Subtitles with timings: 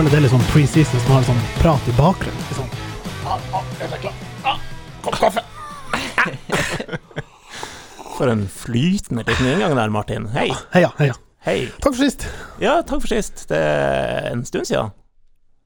[0.00, 2.44] Jeg føler det er litt sånn preseason som har sånn prat i bakgrunnen.
[2.48, 2.70] Litt Sånn.
[8.16, 10.30] For en flytende liten inngang der, Martin.
[10.32, 10.46] Hei.
[10.72, 11.18] Heia, heia.
[11.44, 11.68] Hei.
[11.84, 12.24] Takk for sist.
[12.64, 13.44] Ja, takk for sist.
[13.52, 14.88] Det er en stund siden.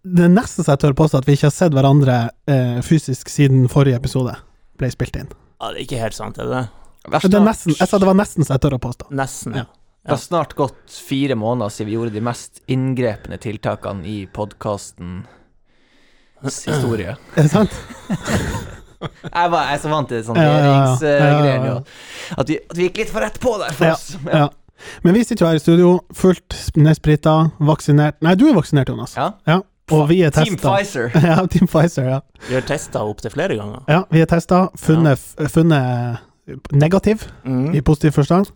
[0.03, 2.19] Det er nesten så jeg tør påstå at vi ikke har sett hverandre
[2.51, 4.35] eh, fysisk siden forrige episode
[4.83, 5.31] ble spilt inn.
[5.63, 6.67] Ja, det er ikke helt sant, er det det?
[7.07, 9.15] Det Det er nesten, jeg sa det var nesten så jeg tør å påstå.
[9.15, 9.71] Nesten, ja.
[10.05, 15.25] Det har snart gått fire måneder siden vi gjorde de mest inngrepne tiltakene i podkastens
[16.67, 17.15] historie.
[17.37, 17.73] Er det sant?
[19.05, 20.61] Jeg, var, jeg er så vant til sånn Ja, ja, ja.
[20.65, 21.81] regjeringsgreier Ja, ja, nå.
[22.41, 24.15] At, vi- at vi gikk litt for rett på der for Ja, oss.
[24.25, 24.47] ja.
[25.05, 27.35] Men vi sitter jo her i studio, fullt nedsprita,
[27.69, 29.13] vaksinert Nei, du er vaksinert, Jonas.
[29.19, 29.27] Ja.
[29.49, 29.59] Ja.
[29.93, 30.57] Og vi er Team.
[30.57, 31.11] Pfizer.
[31.29, 32.21] Ja, Team Pfizer, ja.
[32.49, 33.85] Vi har testa opptil flere ganger.
[33.93, 34.01] ja.
[34.13, 35.21] Vi er testa, funnet,
[35.53, 36.25] funnet
[36.73, 37.75] negativ, Mm.
[37.77, 38.49] i positiv forstand.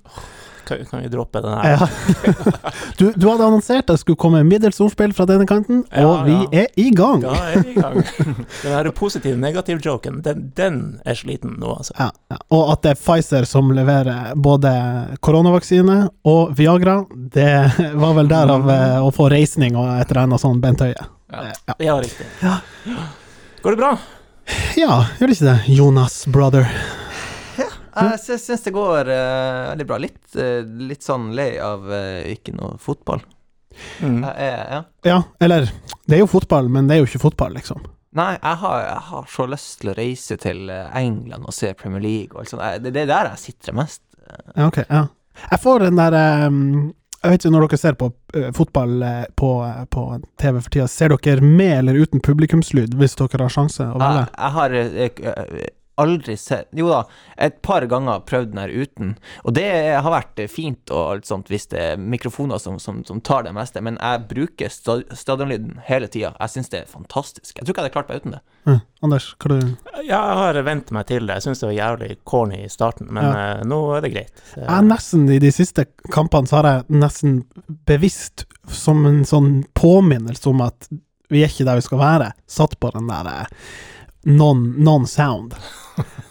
[0.69, 1.79] Kan, kan vi droppe den her?
[1.79, 1.89] Ja.
[2.99, 6.27] Du, du hadde annonsert at det skulle komme middels ordspill fra denne kanten, Ja, og
[6.27, 6.65] vi ja.
[6.65, 7.23] er i gang.
[7.25, 8.01] Da er vi i gang.
[8.63, 11.95] Den her positiv-negativ-joken, den, den er sliten nå, altså.
[11.99, 12.39] Ja, ja.
[12.55, 14.73] Og at det er Pfizer som leverer både
[15.25, 16.99] koronavaksine og Viagra,
[17.35, 17.49] det
[18.03, 20.95] var vel derav eh, å få reisning og et eller annet sånn Bent Høie.
[21.33, 21.45] Ja.
[21.69, 21.75] Ja.
[21.91, 22.27] Ja, riktig.
[23.63, 23.95] Går det bra?
[24.81, 25.59] ja, gjør det ikke det?
[25.77, 26.69] Jonas brother.
[27.97, 29.99] Jeg sy- syns det går uh, veldig bra.
[30.03, 33.23] Litt, uh, litt sånn lei av uh, ikke noe fotball.
[34.03, 34.23] Mm.
[34.25, 34.81] Jeg ja.
[35.07, 35.69] Ja, eller
[36.09, 37.85] Det er jo fotball, men det er jo ikke fotball, liksom.
[38.19, 42.01] Nei, jeg har, jeg har så lyst til å reise til England og se Premier
[42.03, 42.65] League og alt sånt.
[42.83, 44.01] Det det er der jeg sitter mest.
[44.57, 45.03] Ja, ok, ja.
[45.53, 46.17] Jeg får den der
[46.49, 46.89] um,
[47.23, 49.51] Jeg vet ikke når dere ser på uh, fotball uh, på,
[49.95, 50.03] på
[50.41, 54.25] TV for tida, ser dere med eller uten publikumslyd, hvis dere har sjanse å velge?
[54.25, 54.77] Jeg, jeg har
[55.99, 57.01] aldri sett Jo da,
[57.37, 59.15] et par ganger prøvd den her uten,
[59.45, 59.67] og det
[59.99, 63.45] har vært eh, fint og alt sånt hvis det er mikrofoner som, som, som tar
[63.47, 66.35] det meste, men jeg bruker stadionlyden hele tida.
[66.41, 67.57] Jeg syns det er fantastisk.
[67.59, 68.43] Jeg tror ikke jeg hadde klart meg uten det.
[68.69, 68.81] Mm.
[69.09, 69.59] Anders, hva du
[70.05, 71.39] Ja, jeg har vent meg til det.
[71.39, 74.43] Jeg syns det var jævlig corny i starten, men eh, nå er det greit.
[74.53, 77.43] Så- Jeg nesten I de siste kampene så har jeg nesten
[77.89, 80.89] bevisst, som en sånn påminnelse om at
[81.33, 83.49] vi er ikke der vi skal være, satt på den der
[84.27, 85.55] eh, non- non-sound.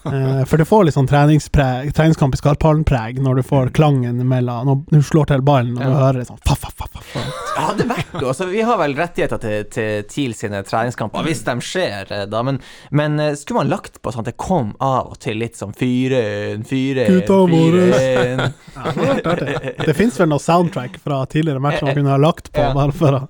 [0.07, 4.69] Eh, for det får litt sånn treningspreg, treningskamp i Skarphallen-preg når du får klangen mellom
[4.87, 5.97] Når du slår til ballen og du Ja.
[6.05, 7.19] hører sånn fa, fa, fa, fa, fa.
[7.57, 8.29] Det hadde vært noe.
[8.29, 12.39] Altså, vi har vel rettigheter til, til TIL sine treningskamper, hvis de skjer, eh, da.
[12.47, 12.61] Men,
[12.95, 15.75] men eh, skulle man lagt på sånn at det kom av og til litt sånn
[15.75, 16.23] fyre,
[16.63, 17.83] fyre, Gutta våre.
[18.77, 19.75] Ja, det.
[19.83, 23.19] Det fins vel noe soundtrack fra tidligere matcher man kunne ha lagt på, bare for
[23.19, 23.21] å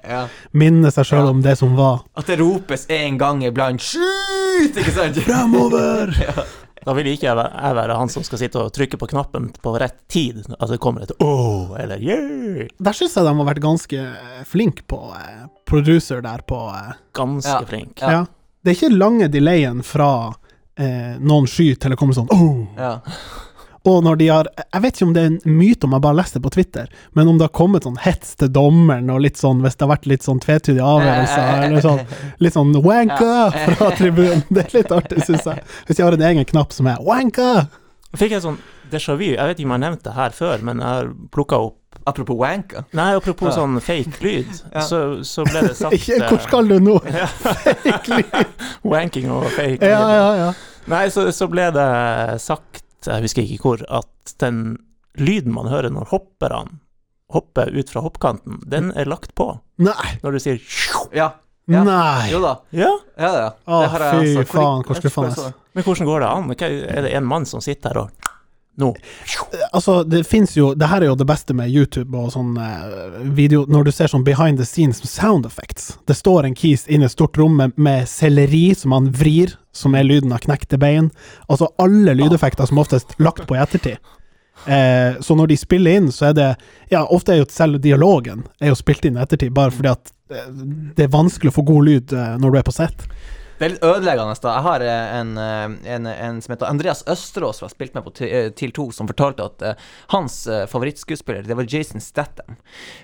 [0.54, 2.04] minne seg sjøl om det som var.
[2.20, 5.20] At det ropes en gang iblant 'skyt', ikke sant?
[5.28, 6.14] Fremover!
[6.88, 9.50] Da vil ikke jeg være, jeg være han som skal sitte og trykke på knappen
[9.60, 10.46] på rett tid.
[10.56, 12.70] At det kommer et oh, eller yeah.
[12.80, 14.04] Der syns jeg de har vært ganske
[14.48, 17.66] flinke på eh, producer der på eh, Ganske Ja.
[17.68, 18.00] flink.
[18.00, 18.22] ja.
[18.64, 20.08] Det er ikke lange delayen fra
[20.80, 22.64] eh, noen sky til det kommer sånn oh!
[22.80, 22.94] Ja.
[23.88, 26.18] Og når de har Jeg vet ikke om det er en myte om jeg bare
[26.20, 29.40] leste det på Twitter, men om det har kommet sånn hets til dommeren og litt
[29.40, 32.02] sånn Hvis det har vært litt sånn tvetydige avgjørelser, eller sånn
[32.44, 33.34] litt sånn wanka
[33.80, 34.44] fra tribunen.
[34.50, 35.64] Det er litt artig, syns jeg.
[35.88, 37.52] Hvis jeg har en egen knapp som er wanka!
[38.18, 38.58] Fikk jeg sånn
[38.92, 39.26] déjà vu.
[39.34, 41.76] Jeg vet ikke om jeg har nevnt det her før, men jeg har plukka opp
[42.08, 42.86] Apropos wanka.
[42.96, 43.56] Nei, apropos Ja.
[43.58, 44.84] sånn fake lyd, Ja.
[44.86, 46.94] så, så ble det sagt Ikke, hvor skal du nå?
[47.04, 48.30] Fake lyd.
[48.38, 48.46] eh,
[48.88, 50.16] Wanking og fake Ja, lyd.
[50.16, 50.50] ja, ja.
[50.88, 51.88] Nei, så, så ble det
[52.40, 54.78] sagt, jeg husker ikke hvor, at den
[55.18, 56.80] lyden man hører når hopperne
[57.34, 59.50] hopper ut fra hoppkanten, den er lagt på.
[59.84, 60.14] Nei.
[60.24, 60.62] Når du sier.
[61.14, 61.34] Ja.
[61.68, 61.82] Ja.
[61.84, 62.30] Nei.
[62.32, 62.54] Jo da.
[62.72, 63.48] Ja, Ja, ja.
[63.68, 64.46] Å, Det har jeg fy altså.
[64.54, 65.30] Faen, hvor jeg husker skuffende.
[65.30, 65.74] jeg så det.
[65.76, 66.54] men hvordan går det an?
[66.96, 68.27] Er det en mann som sitter her og
[68.78, 68.92] Nå.
[69.72, 73.16] Altså, det fins jo Det her er jo det beste med YouTube og sånn eh,
[73.34, 75.96] video Når du ser sånn behind the scenes sound effects.
[76.06, 79.56] Det står en kis inne i et stort rom med, med selleri som han vrir,
[79.74, 81.10] som er lyden av knekte bein.
[81.50, 83.98] Altså alle lydeffekter som oftest lagt på i ettertid.
[84.66, 86.48] Eh, så når de spiller inn, så er det
[86.90, 90.14] Ja, ofte er jo selv dialogen er jo spilt inn i ettertid, bare fordi at
[90.34, 90.54] eh,
[90.98, 93.08] det er vanskelig å få god lyd eh, når du er på sett.
[93.58, 94.36] Det er litt ødeleggende.
[94.42, 97.98] da Jeg har eh, en, eh, en, en som heter Andreas Østerås, som har spilt
[97.98, 99.84] med på eh, TIL 2, som fortalte at
[100.14, 102.60] hans favorittskuespiller, det var Jason Statham.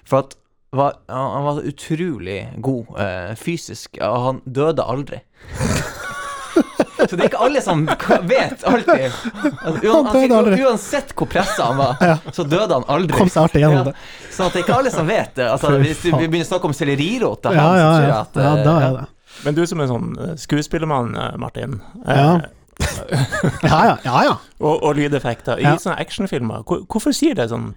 [0.05, 0.38] For at
[0.73, 5.19] var, han var utrolig god uh, fysisk, og han døde aldri.
[7.09, 9.11] Så det er ikke alle som vet alltid.
[9.65, 10.59] Altså, Han døde aldri.
[10.63, 13.17] Uansett hvor pressa han var, så døde han aldri.
[13.17, 13.83] Kom seg artig gjennom Ja.
[13.89, 13.95] det.
[14.33, 15.47] Sånn at det er ikke alle som vet det.
[15.50, 18.21] Altså, hvis vi begynner å snakke om sellerirot Ja, ja, ja.
[18.21, 19.05] at ja da er det.
[19.45, 21.79] Men du som er sånn eh, skuespillermann, eh, Martin.
[22.07, 22.41] eh, Ja.
[23.63, 23.97] Ja, ja.
[24.03, 24.37] ja, ja.
[24.59, 25.59] og, og lydeffekter.
[25.61, 25.75] I Ja.
[25.77, 27.75] sånne actionfilmer, hvor, hvorfor sier det sånn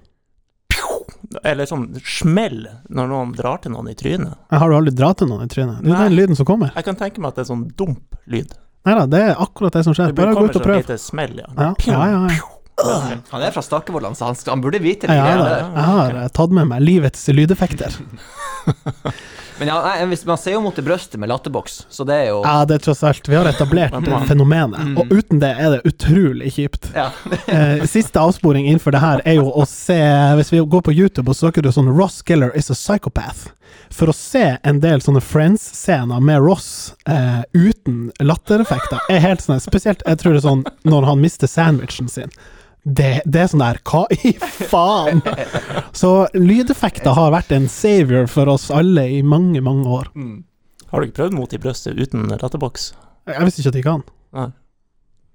[0.72, 1.02] pjo
[1.44, 4.32] Eller sånn smell når noen drar til noen i trynet.
[4.50, 5.82] Har du aldri dratt til noen i trynet?
[5.84, 6.08] Det er Nei.
[6.08, 6.72] den lyden som kommer.
[6.74, 8.54] Jeg kan tenke meg at det er sånn dump-lyd.
[8.86, 10.12] Nei da, det er akkurat det som skjer.
[10.14, 10.96] Det Bare gå ut og sånn prøv.
[11.02, 11.48] smell, ja.
[11.58, 12.36] Ja, ja, ja, ja.
[12.36, 13.18] ja.
[13.32, 15.16] Han er fra Stakkevolland, så han, han burde vite det.
[15.16, 15.26] Ja.
[15.74, 17.96] Jeg har tatt med meg livets lydeffekter.
[19.58, 22.42] Men ja, nei, man ser jo mot det brøstet med latterboks, så det er jo
[22.44, 24.26] Ja, det er tross alt Vi har etablert Mm.
[24.28, 26.90] fenomenet, og uten det er det utrolig kjipt.
[26.94, 27.10] Ja.
[27.46, 29.96] Eh, siste avsporing innenfor det her er jo å se
[30.36, 33.46] Hvis vi går på YouTube og søker du sånn Ross Geller is a psychopath
[33.94, 39.62] For å se en del sånne Friends-scener med Ross eh, uten lattereffekter, er helt sånn
[39.62, 42.30] Spesielt jeg tror det er sånn når han mister sandwichen sin.
[42.86, 44.30] Det, det er sånn der Hva i
[44.70, 45.22] faen?
[45.96, 50.12] Så lydeffekter har vært en savior for oss alle i mange, mange år.
[50.14, 50.44] Mm.
[50.92, 52.92] Har du ikke prøvd mot i brøstet uten latterboks?
[53.26, 54.06] Jeg visste ikke at det gikk an.
[54.38, 54.48] Nei.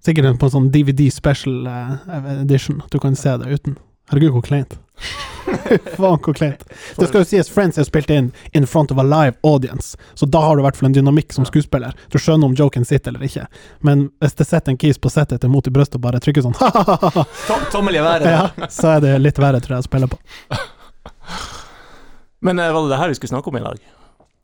[0.02, 3.76] Sikkert på en sånn DVD special eh, edition, at du kan se det uten.
[4.12, 4.78] Herregud, hvor kleint.
[5.96, 6.64] Faen, hvor kleint.
[6.98, 10.28] Det skal jo sies, Friends er spilt inn in front of a live audience, så
[10.28, 11.96] da har du i hvert fall en dynamikk som skuespiller.
[12.12, 13.48] Du skjønner om joken sitter eller ikke.
[13.88, 16.46] Men hvis det sitter en kis på settet til Mot i brøstet og bare trykker
[16.46, 17.26] sånn ha-ha-ha,
[17.72, 18.28] Tommel i været.
[18.28, 20.20] ja, så er det litt verre, tror jeg, å spille på.
[22.46, 23.82] Men eh, var det det her vi skulle snakke om i dag?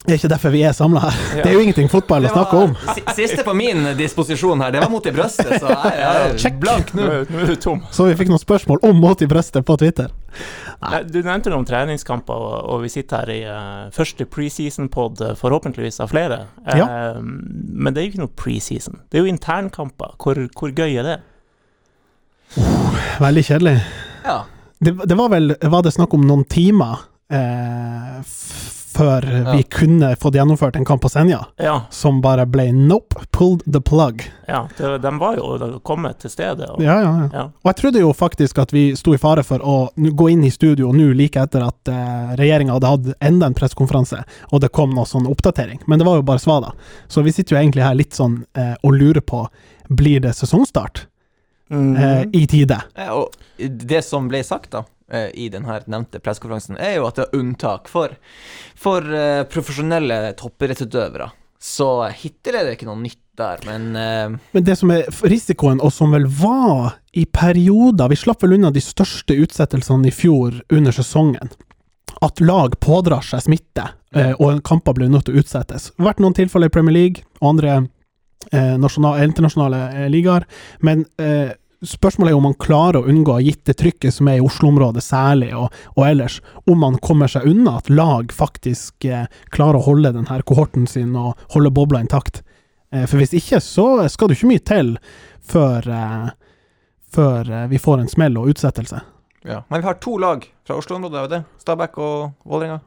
[0.05, 1.15] Det er ikke derfor vi er samla her.
[1.35, 1.41] Ja.
[1.43, 2.75] Det er jo ingenting fotball å snakke om.
[3.17, 6.59] Siste på min disposisjon her, det var mot i brøstet, så jeg er Check.
[6.61, 7.17] blank Nå nå.
[7.25, 7.81] er du tom.
[7.91, 10.13] Så vi fikk noen spørsmål om Mot i brøstet på Twitter.
[10.85, 15.99] Nei, Du nevnte noen treningskamper, og, vi sitter her i uh, første preseason-pod, eh, forhåpentligvis
[16.05, 16.39] av flere.
[16.69, 19.01] Eh, Men det er jo ikke noe preseason.
[19.09, 20.13] Det er jo internkamper.
[20.21, 21.17] Hvor, hvor gøy er det?
[23.19, 23.75] Veldig kjedelig.
[24.23, 24.43] Ja.
[24.79, 26.99] Det, det var vel Var det snakk om noen timer
[27.33, 28.19] eh,
[28.97, 29.51] før Ja.
[29.55, 33.79] vi kunne fått gjennomført en kamp på Senja, Ja, som bare ble nope, pulled the
[33.81, 34.23] plug.
[34.47, 36.69] ja det, de var jo kommet til stedet.
[36.69, 37.29] Og, Ja, ja, ja.
[37.33, 37.43] ja.
[37.43, 40.49] Og jeg trodde jo faktisk at vi sto i fare for å gå inn i
[40.49, 44.89] studio nå like etter at eh, regjeringa hadde hatt enda en pressekonferanse, og det kom
[44.95, 45.79] noe sånn oppdatering.
[45.87, 46.73] Men det var jo bare svada.
[47.07, 49.47] Så vi sitter jo egentlig her litt sånn eh, og lurer på
[49.89, 51.05] blir det sesongstart
[51.69, 51.97] Mm.
[51.97, 52.77] eh, i tide.
[52.95, 57.07] Ja, Og det som ble sagt da, eh, i den her nevnte pressekonferansen, er jo
[57.07, 58.15] at det er unntak for,
[58.75, 61.29] for eh, profesjonelle toppidrettsutøvere.
[61.59, 61.87] Så
[62.19, 65.93] hittil er det ikke noe nytt der, men uh, Men det som er risikoen, og
[65.93, 70.93] som vel var i perioder Vi slapp vel unna de største utsettelsene i fjor under
[70.93, 71.51] sesongen.
[72.21, 73.83] At lag pådrar seg smitte,
[74.15, 75.91] eh, og kamper blir nødt til å utsettes.
[75.91, 77.75] Det har vært noen tilfeller i Premier League og andre
[78.51, 80.47] eh, nasjonale, internasjonale eh, ligaer,
[80.81, 81.53] men eh,
[81.85, 85.51] Spørsmålet er om man klarer å unngå, gitt det trykket som er i Oslo-området særlig,
[85.53, 90.09] og, og ellers, om man kommer seg unna at lag faktisk eh, klarer å holde
[90.15, 92.41] denne kohorten sin og holde bobla intakt.
[92.89, 94.95] Eh, For hvis ikke, så skal det ikke mye til
[95.45, 96.27] før, eh,
[97.13, 99.03] før eh, vi får en smell og utsettelse.
[99.45, 99.61] ja.
[99.69, 101.61] Men vi har to lag fra Oslo-området, er det det?
[101.61, 102.79] Stabæk og Vålerenga?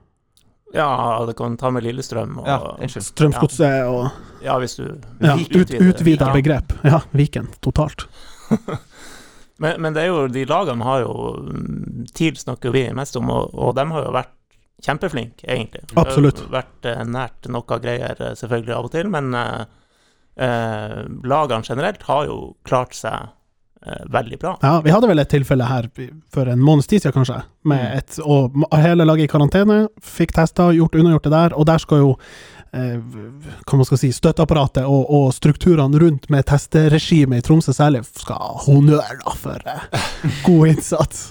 [0.75, 0.91] ja,
[1.27, 2.37] det kan ta med Lillestrøm.
[2.43, 2.59] Og, Ja.
[2.87, 4.11] Strømsgodset og
[4.43, 4.85] Ja, hvis du
[5.21, 6.33] ja, ut, Utvider Ja.
[6.35, 6.73] begrep.
[6.85, 8.07] Ja, Viken totalt.
[9.61, 11.15] Men, men det er jo, de lagene har jo
[11.45, 14.31] mm, TIL snakker vi mest om, og, og de har jo vært
[14.87, 15.83] kjempeflinke, egentlig.
[15.91, 19.61] Det har Vært eh, nært noe greier, eh, selvfølgelig, av og til, men eh,
[20.41, 23.29] eh, lagene generelt har jo klart seg
[23.85, 24.55] eh, veldig bra.
[24.65, 25.91] Ja, vi hadde vel et tilfelle her
[26.33, 27.99] for en måneds tid siden, kanskje, med Mm.
[27.99, 31.99] et Og hele laget i karantene, fikk testa, gjort unnagjort det der, og der skal
[32.07, 37.75] jo eh, hva man skal si, støtteapparatet og, og strukturene rundt med testeregimet i Tromsø
[37.75, 40.05] særlig skal ha honnør for eh,
[40.47, 41.25] god innsats.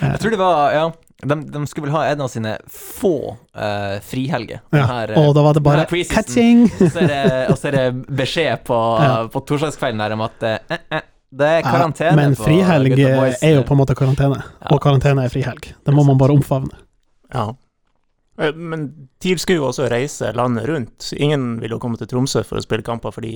[0.00, 0.84] Jeg tror det var Ja,
[1.20, 4.62] de, de skulle vel ha en av sine få uh, frihelger.
[4.72, 6.62] Ja, Her, eh, og da var det bare catching!
[6.80, 7.86] Og så er det, og så er det
[8.20, 9.14] beskjed på, Ja.
[9.32, 12.10] på torsdagskvelden der om at eh, eh, det er karantene.
[12.10, 14.70] Ja, men frihelg er jo på en måte karantene, Ja.
[14.74, 15.68] og karantene er frihelg.
[15.86, 16.80] Det må man bare omfavne.
[17.32, 17.50] Ja.
[18.40, 18.88] Eh, Men
[19.20, 21.12] TIL skulle jo også reise landet rundt.
[21.16, 23.34] Ingen ville jo komme til Tromsø for å spille kamper, fordi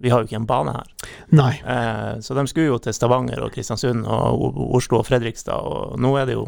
[0.00, 0.88] vi har jo ikke en bane her.
[1.32, 1.52] Nei.
[1.64, 6.10] Eh, så de skulle jo til Stavanger og Kristiansund og Oslo og Fredrikstad, og nå
[6.20, 6.46] er det jo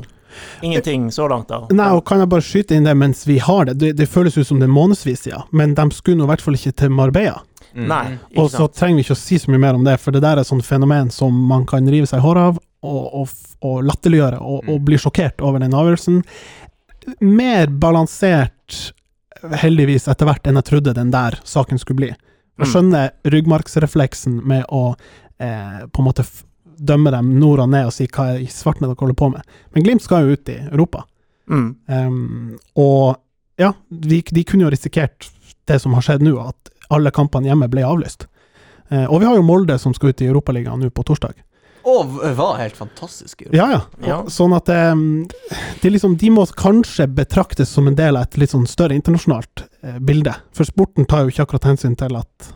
[0.63, 1.63] ingenting så langt, da.
[1.73, 3.79] Nei, og kan jeg bare skyte inn det mens vi har det?
[3.81, 6.45] Det, det føles ut som det er månedsvis siden, men de skulle nå i hvert
[6.45, 7.41] fall ikke til Marbella.
[7.73, 7.87] Mm.
[7.89, 8.77] Nei, ikke Og så sant.
[8.77, 10.49] trenger vi ikke å si så mye mer om det, for det der er et
[10.51, 13.33] sånt fenomen som man kan rive seg i håret av, og, og,
[13.65, 14.85] og latterliggjøre, og, og Mm.
[14.85, 16.21] bli sjokkert over den avgjørelsen.
[17.21, 18.93] Mer balansert,
[19.63, 22.09] heldigvis, etter hvert enn jeg trodde den der saken skulle bli.
[22.09, 22.71] Jeg Mm.
[22.73, 24.97] skjønner ryggmargsrefleksen med å
[25.41, 26.25] eh, på en måte
[26.79, 29.43] dømme dem nord og ned og si hva i svarten er dere holder på med.
[29.75, 31.05] Men Glimt skal jo ut i Europa.
[31.49, 31.77] Mm.
[31.87, 33.17] Um, og
[33.59, 35.31] ja, de, de kunne jo risikert
[35.67, 38.27] det som har skjedd nå, at alle kampene hjemme ble avlyst.
[38.91, 41.35] Uh, og vi har jo Molde som skal ut i Europaligaen nå på torsdag.
[41.89, 43.47] Og var helt fantastisk.
[43.55, 43.81] Ja, ja.
[44.05, 44.19] Ja.
[44.33, 44.93] Sånn at eh,
[45.83, 49.65] de, liksom, de må kanskje betraktes som en del av et litt sånn større internasjonalt
[49.83, 50.35] eh, bilde.
[50.57, 52.53] For sporten tar jo ikke akkurat hensyn til at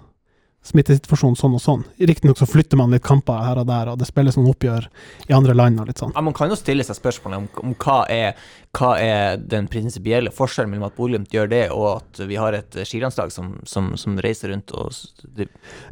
[0.62, 1.80] smittesituasjonen sånn og sånn.
[1.98, 4.86] Riktignok så flytter man litt kamper her og der, og det spilles noen oppgjør
[5.26, 6.12] i andre land og litt sånn.
[6.14, 8.38] Ja, man kan jo stille seg spørsmålet om, om hva, er,
[8.78, 12.78] hva er den prinsipielle forskjellen mellom at Bodø-Glimt gjør det, og at vi har et
[12.86, 14.94] skilandslag som, som, som reiser rundt og
[15.34, 15.48] de,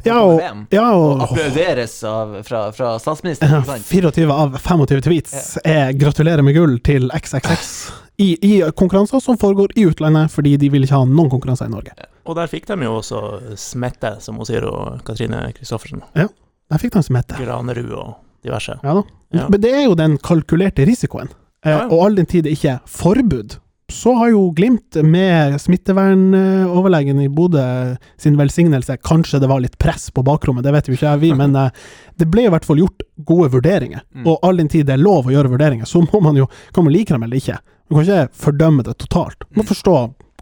[0.07, 3.67] Ja, og, VM, ja, og og applauderes av, fra, fra statsministeren.
[3.67, 5.35] ikke 24 av 25 tweets
[5.65, 7.75] er 'gratulerer med gull' til XXX
[8.23, 11.73] i, i konkurranser som foregår i utlandet, fordi de vil ikke ha noen konkurranser i
[11.75, 11.95] Norge.
[12.25, 13.21] Og der fikk de jo også
[13.57, 16.03] smette, som hun sier, og Katrine Kristoffersen.
[16.15, 17.35] Der fikk de smette.
[17.41, 18.13] Granerud og
[18.45, 18.77] diverse.
[18.83, 19.03] Ja da.
[19.33, 19.47] Ja.
[19.49, 21.29] Men det er jo den kalkulerte risikoen.
[21.65, 21.89] Eh, Ja, ja.
[21.93, 23.57] Og all den tid det ikke er forbud,
[23.91, 30.09] så har jo Glimt med smittevernoverlegen i Bodø sin velsignelse Kanskje det var litt press
[30.11, 31.69] på bakrommet, det vet jo ikke vi, men eh,
[32.17, 34.01] det ble i hvert fall gjort gode vurderinger.
[34.15, 34.25] Mm.
[34.27, 36.85] Og all den tid det er lov å gjøre vurderinger, så må man jo Kan
[36.87, 37.57] man like dem eller ikke?
[37.91, 39.43] Man kan ikke fordømme det totalt.
[39.49, 39.71] Man må Mm.
[39.73, 39.95] forstå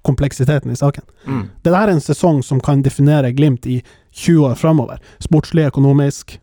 [0.08, 1.03] kompleksiteten i saken.
[1.27, 1.44] Mm.
[1.63, 5.00] Det der er en sesong som kan definere Glimt i 20 år framover.
[5.20, 6.39] Sportslig, økonomisk,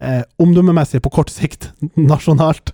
[0.00, 2.70] eh, omdømmemessig på kort sikt, nasjonalt.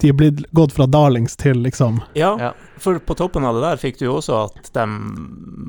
[0.00, 2.52] De er blitt gått fra darlings til liksom Ja, Ja.
[2.78, 4.86] for på toppen av det der fikk du jo også at de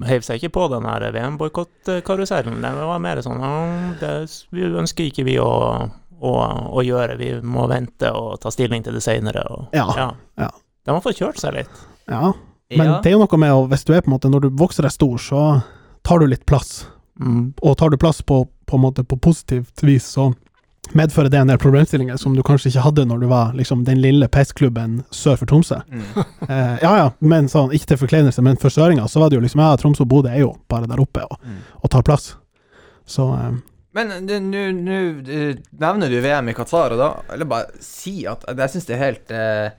[0.07, 2.61] heiv seg ikke på den her VM-boikottkarusellen.
[2.61, 4.11] Det var mer sånn «Ja, det
[4.51, 5.51] vi ønsker ikke vi å,
[6.19, 6.33] å,
[6.73, 9.43] å gjøre, vi må vente og ta stilling til det seinere.
[9.73, 9.87] Ja.
[10.37, 10.49] ja.
[10.87, 11.81] De har fått kjørt seg litt.
[12.07, 12.33] Ja.
[12.75, 12.99] Men Ja.
[13.01, 14.83] det er jo noe med å Hvis du er på en måte Når du vokser
[14.83, 15.63] deg stor, så
[16.03, 16.87] tar du litt plass.
[17.19, 17.53] Mm.
[17.63, 20.33] Og tar du plass på, på en måte på positivt vis, så
[20.95, 23.99] medfører det en del problemstillinger som du kanskje ikke hadde når du var liksom den
[23.99, 25.81] lille pissklubben sør for Tromsø.
[25.91, 26.03] Mm.
[26.49, 29.41] Eh, ja ja, men sånn, ikke til forkleinelse, men for søringa så var det jo
[29.43, 31.57] liksom Ja, Tromsø og Bodø er jo bare der oppe og, Mm.
[31.83, 32.35] og tar plass.
[33.05, 33.57] Så eh,
[33.93, 34.97] Men nå nå,
[35.27, 38.85] eh, nevner du VM i Qatar, og da vil jeg bare si at jeg syns
[38.87, 39.69] det er helt eh,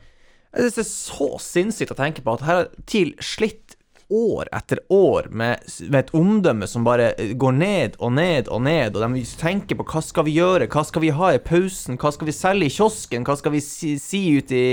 [0.55, 3.79] Jeg synes det er så sinnssykt å tenke på at her har TIL slitt
[4.09, 8.97] år etter år med, med et omdømme som bare går ned og ned og ned,
[8.97, 12.13] og de tenker på hva skal vi gjøre, hva skal vi ha i pausen, hva
[12.15, 14.69] skal vi selge i kiosken, hva skal vi si, si ut i,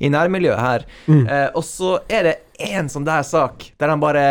[0.00, 0.86] i nærmiljøet her.
[1.10, 1.26] Mm.
[1.26, 4.22] Eh, og så er det én sånn der sak der han bare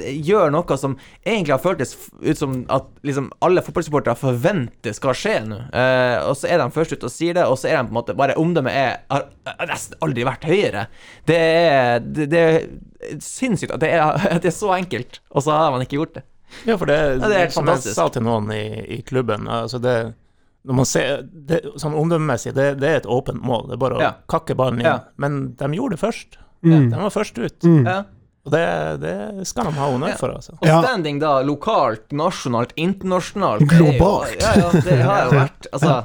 [0.00, 5.34] gjør noe som egentlig har føltes ut som at liksom alle fotballsupportere forventer skal skje
[5.48, 5.58] nå.
[5.72, 7.94] Eh, og så er de først ute og sier det, og så er de på
[7.94, 10.86] en måte bare Omdømmet er har nesten aldri vært høyere.
[11.28, 15.44] Det er, det, det er sinnssykt at det er, at det er så enkelt, og
[15.46, 16.24] så har man ikke gjort det.
[16.66, 18.64] Ja, for det, Ja, det er som som jeg sa til noen i,
[18.98, 19.92] i klubben altså det,
[20.66, 23.68] når man ser, det, Sånn omdømmemessig, det, det er et åpent mål.
[23.70, 24.10] Det er bare å Ja.
[24.28, 24.88] kakke ballen inn.
[24.90, 24.98] Ja.
[25.16, 26.36] Men de gjorde det først.
[26.64, 27.58] Mm, De var først ut.
[27.64, 27.84] mm.
[27.86, 27.98] Ja.
[28.46, 28.60] Og det,
[29.02, 30.54] det skal de ha honnør for, altså.
[30.62, 34.40] Og standing da, lokalt, nasjonalt, internasjonalt det er jo- Globalt.
[34.40, 35.98] Ja, ja, det har jo vært Altså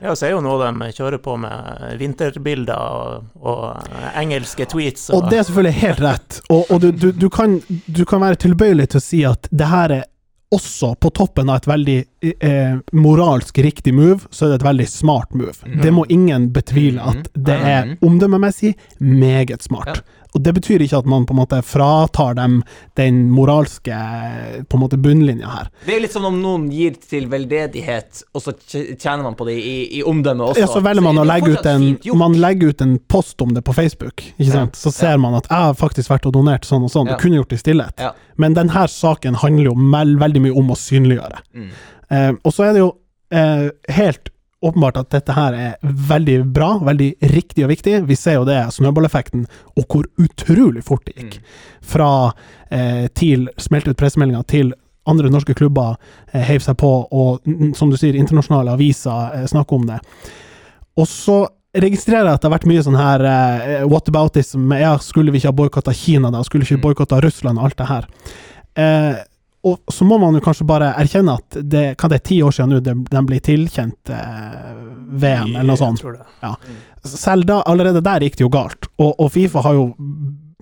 [0.00, 5.10] Ja, så er jo noe de kjører på med vinterbilder og, og engelske tweets.
[5.14, 6.38] Og det er selvfølgelig helt rett.
[6.50, 9.68] Og, og du, du, du, kan, du kan være tilbøyelig til å si at det
[9.70, 10.06] her er
[10.52, 11.98] også på toppen av et veldig
[12.42, 15.54] eh, moralsk riktig move, så er det et veldig smart move.
[15.66, 15.80] Mm.
[15.84, 17.98] Det må ingen betvile at det er Mhm.
[18.02, 19.86] omdømmemessig meget smart.
[19.86, 20.02] Ja.
[20.34, 22.60] Og det betyr ikke at man på en måte fratar dem
[22.98, 23.96] den moralske
[24.68, 25.70] på en måte bunnlinja her.
[25.86, 29.56] Det er litt som om noen gir til veldedighet, og så tjener man på det
[29.58, 30.62] i, i omdømme også.
[30.62, 31.86] Ja, så velger man så å legge ut en,
[32.20, 34.66] man legger ut en post om det på Facebook, ikke Ja.
[34.76, 37.16] Så ser man at jeg har faktisk vært og donert sånn og sånn, Ja.
[37.16, 37.94] du kunne gjort det i stillhet.
[37.98, 38.12] Ja.
[38.36, 41.40] Men denne saken handler jo veldig mye om å synliggjøre.
[41.54, 41.70] Mm.
[42.10, 42.90] Eh, og så er det jo
[43.30, 44.30] eh, helt
[44.62, 47.94] åpenbart at dette her er veldig bra, veldig riktig og viktig.
[48.08, 51.38] Vi ser jo det, snøballeffekten, og hvor utrolig fort det gikk.
[51.38, 51.54] Mm.
[51.94, 52.10] Fra
[52.70, 54.74] eh, TIL smelte ut pressemeldinger til
[55.08, 55.96] andre norske klubber
[56.32, 57.48] eh, heiv seg på, og
[57.78, 59.98] som du sier, internasjonale aviser eh, snakker om det.
[61.00, 61.40] Og så
[61.80, 64.72] registrerer jeg at det har vært mye sånn her eh, whataboutism.
[64.76, 66.44] Ja, skulle vi ikke ha boikotta Kina da?
[66.44, 66.86] Skulle vi ikke Mm.
[66.88, 68.08] boikotta Russland og alt det her?
[68.76, 69.14] Eh,
[69.62, 72.54] og så må man jo kanskje bare erkjenne at det, hva det er ti år
[72.56, 74.70] siden nå de, de ble tilkjent eh,
[75.20, 76.00] VM, eller noe sånt.
[76.00, 77.10] Jeg tror det.
[77.12, 78.88] Selv da, allerede der gikk det jo galt.
[78.96, 79.90] Og, og Fifa har jo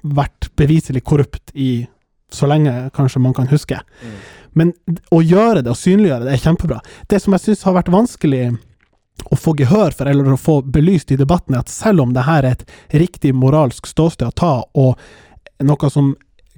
[0.02, 1.86] vært beviselig korrupt i
[2.32, 3.78] så lenge kanskje man kan huske.
[4.02, 4.16] Mm.
[4.58, 4.72] Men
[5.14, 6.80] å gjøre det og synliggjøre det er kjempebra.
[7.08, 8.42] Det som jeg syns har vært vanskelig
[9.30, 12.26] å få gehør for, eller å få belyst i debatten, er at selv om det
[12.26, 14.98] her er et riktig moralsk ståsted å ta, og
[15.64, 16.14] noe som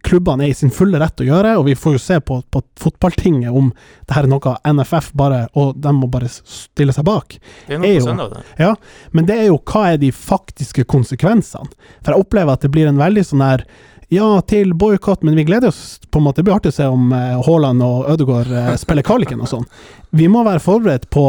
[0.07, 2.63] klubbene er i sin fulle rett å gjøre, og vi får jo se på, på
[2.81, 3.71] fotballtinget om
[4.09, 7.37] det her er noe NFF bare Og de må bare stille seg bak.
[7.69, 8.43] Det er Er noe jo- på søndag, det.
[8.65, 8.75] Ja,
[9.13, 11.71] men det er jo hva er de faktiske konsekvensene?
[12.03, 13.65] For jeg opplever at det blir en veldig sånn her
[14.11, 16.41] ja, til boikott, men vi gleder oss på en måte.
[16.43, 19.67] Det blir artig å se om eh, Haaland og Ødegaard eh, spiller kvaliken og sånn.
[20.19, 21.29] Vi må være forberedt på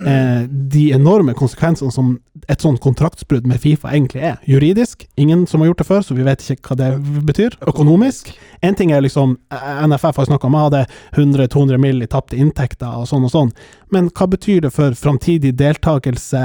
[0.00, 2.14] eh, de enorme konsekvensene som
[2.48, 4.38] et sånt kontraktsbrudd med Fifa egentlig er.
[4.48, 6.90] Juridisk, ingen som har gjort det før, så vi vet ikke hva det
[7.28, 7.56] betyr.
[7.68, 8.32] Økonomisk.
[8.62, 12.02] En ting er liksom eh, NFF har snakka om hadde 100-200 mill.
[12.02, 13.52] i tapte inntekter og sånn og sånn,
[13.92, 16.42] men hva betyr det for framtidig deltakelse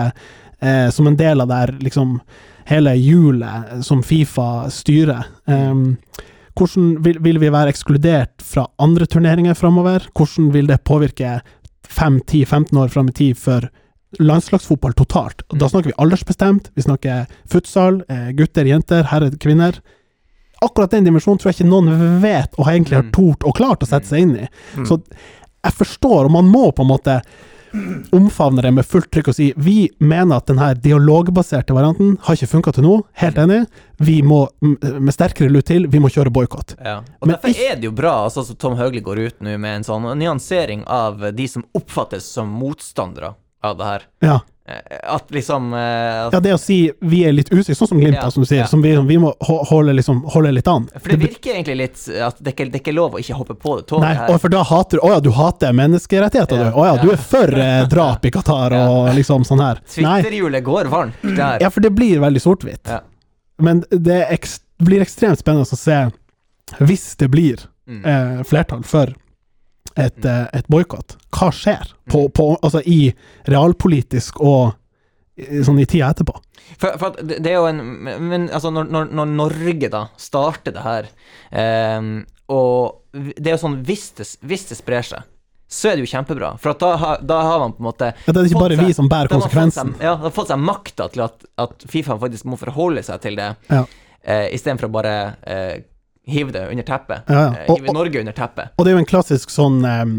[0.59, 2.19] eh, som en del av det her, liksom
[2.67, 5.23] hele hjulet som Fifa styrer?
[5.47, 5.75] Eh,
[6.57, 10.07] hvordan vil, vil, vi være ekskludert fra andre turneringer framover?
[10.17, 11.37] Hvordan vil det påvirke
[11.89, 13.67] 5-10-15 år fram i tid for
[14.19, 15.43] landslagsfotball totalt?
[15.51, 19.81] Og da snakker vi aldersbestemt, vi snakker futsal, eh, gutter, jenter, herrer, kvinner.
[20.63, 23.13] Akkurat den dimensjonen tror jeg ikke noen vet og egentlig har mm.
[23.13, 24.47] tort og klart å sette seg inn i.
[24.77, 24.87] Mm.
[24.89, 25.01] Så
[25.67, 27.19] jeg forstår, og man må på en måte
[28.15, 32.51] omfavner det med fullt trykk og si vi mener at denne dialogbaserte varianten har ikke
[32.51, 33.63] funka til nå, helt enig.
[33.97, 36.75] Vi må med sterkere lut til, vi må kjøre boikott.
[36.77, 36.99] Ja.
[37.21, 39.87] Og Men derfor er det jo bra altså, Tom Høgli går ut nå med en
[39.87, 43.33] sånn nyansering av de som oppfattes som motstandere
[43.63, 44.05] av det her.
[44.25, 44.39] Ja.
[44.67, 48.17] Eh, at liksom at, Ja, det å si vi er litt usikre, sånn som Glimt,
[48.19, 48.65] ja, som du sier.
[48.65, 48.67] Ja.
[48.67, 50.89] Som vi, vi, må holde, liksom, holde, litt an.
[50.97, 53.77] For det virker egentlig litt at det ikke, det er lov å ikke hoppe på
[53.79, 54.39] det toget Nei, her.
[54.43, 56.79] for da hater du Å ja, du hater menneskerettigheter, ja, du.
[56.81, 59.83] Å ja, du er for eh, drap i Qatar og liksom sånn her.
[59.87, 61.63] Twitterhjulet går varmt der.
[61.63, 62.91] Ja, for det blir veldig sort-hvitt.
[63.57, 66.01] Men det ekst, blir ekstremt spennende å se,
[66.77, 68.03] hvis det blir mm.
[68.03, 69.15] eh, flertall for
[69.97, 70.27] et, mm.
[70.31, 71.17] Eh, et boikott.
[71.33, 72.33] Hva skjer på, mm.
[72.37, 72.99] på, altså i
[73.49, 74.77] realpolitisk og
[75.37, 76.37] sånn i tida etterpå?
[76.81, 80.83] For, for det, er jo en Men altså, når, når, når Norge da starter det
[80.83, 81.09] her,
[81.61, 82.11] eh,
[82.51, 85.33] og det er jo sånn hvis det, hvis det sprer seg
[85.67, 86.53] så er det jo kjempebra.
[86.63, 88.87] For da, har, da har man på en måte ja, Det er ikke bare seg,
[88.87, 89.91] vi som bærer konsekvensen.
[89.97, 93.19] Seg, ja, det har fått seg makta til at, at, Fifa faktisk må forholde seg
[93.25, 93.81] til det, ja.
[94.23, 95.73] eh, istedenfor å bare eh,
[96.27, 97.27] hive det under teppet.
[97.27, 97.65] Ja, ja.
[97.65, 98.73] Eh, hive Norge under teppet.
[98.75, 100.15] Og det er jo en klassisk sånn um,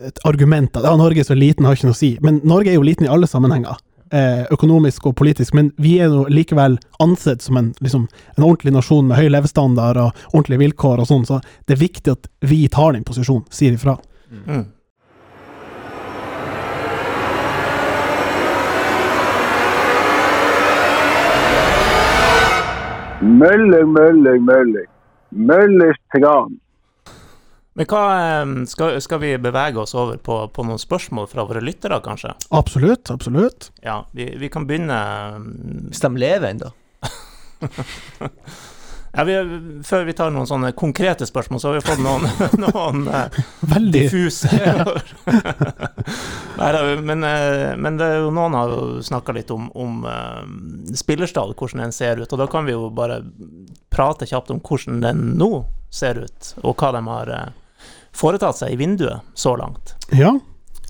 [0.00, 2.14] et argument at ja, Norge er så liten, har ikke noe å si.
[2.24, 3.76] Men Norge er jo liten i alle sammenhenger.
[4.14, 8.04] Eh, økonomisk og politisk, men vi er jo likevel ansett som en, liksom,
[8.36, 12.12] en ordentlig nasjon med høy levestandard og ordentlige vilkår og sånn, så det er viktig
[12.12, 13.96] at vi tar den posisjonen, sier ifra.
[14.30, 14.66] Mm.
[23.24, 24.93] Mølling, mølling, mølling.
[25.34, 26.58] Møllers tran.
[27.74, 28.02] Men hva,
[28.70, 32.36] skal, skal, vi bevege oss over på, på, noen spørsmål fra våre lyttere, kanskje?
[32.54, 33.72] Absolutt, absolutt.
[33.82, 35.00] Ja, vi, vi kan begynne
[35.88, 36.70] Hvis de lever ennå.
[39.16, 39.34] Ja, vi,
[39.86, 42.24] før vi tar noen sånne konkrete spørsmål, så har vi fått noen,
[42.64, 43.36] noen eh,
[43.70, 44.50] Veldig diffuse
[46.58, 50.44] Nei men, eh, men jo, noen har jo snakka litt om, om uh,
[50.94, 52.30] spillerstall, hvordan den ser ut.
[52.30, 53.20] Og da kan vi jo bare
[53.94, 55.50] prate kjapt om hvordan den nå
[55.94, 59.96] ser ut, og hva de har uh, foretatt seg i vinduet så langt.
[60.14, 60.36] Ja.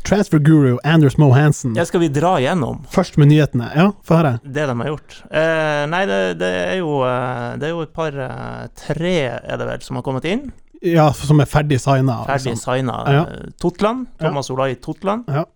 [0.05, 1.73] Transfer guru Anders Moe Hansen.
[1.77, 2.83] Ja, skal vi dra gjennom?
[2.93, 3.71] Først med nyhetene.
[3.73, 4.35] Ja, få høre.
[4.45, 5.15] Det de har gjort.
[5.31, 9.63] Eh, nei, det, det, er jo, eh, det er jo et par eh, Tre er
[9.63, 10.51] det vel som har kommet inn.
[10.85, 12.21] Ja, som er ferdig signa.
[12.29, 12.75] Ferdig liksom.
[12.75, 12.97] signa.
[13.09, 13.21] Ja.
[13.33, 14.07] Eh, Totland.
[14.21, 14.55] Thomas ja.
[14.55, 15.25] Olai Totland.
[15.33, 15.47] Ja.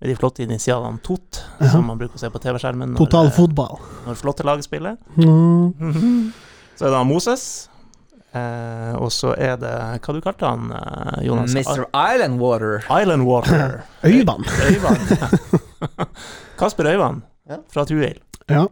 [0.00, 1.68] Med de flotte initialene TOT, ja.
[1.74, 3.82] som man bruker å se på TV-skjermen når, Total fotball.
[4.06, 4.96] når flotte lag spiller.
[5.18, 6.30] Mm.
[6.78, 7.44] Så er det Moses.
[8.30, 9.72] Eh, og så er det
[10.04, 11.50] Hva du kalte han, eh, Jonas?
[11.50, 11.88] Mr.
[11.90, 12.78] Island Water.
[12.86, 13.82] Island Water.
[14.06, 14.46] Øyvann.
[16.60, 17.58] Kasper Øyvann ja.
[17.74, 18.22] fra Tuil.
[18.46, 18.68] Ja.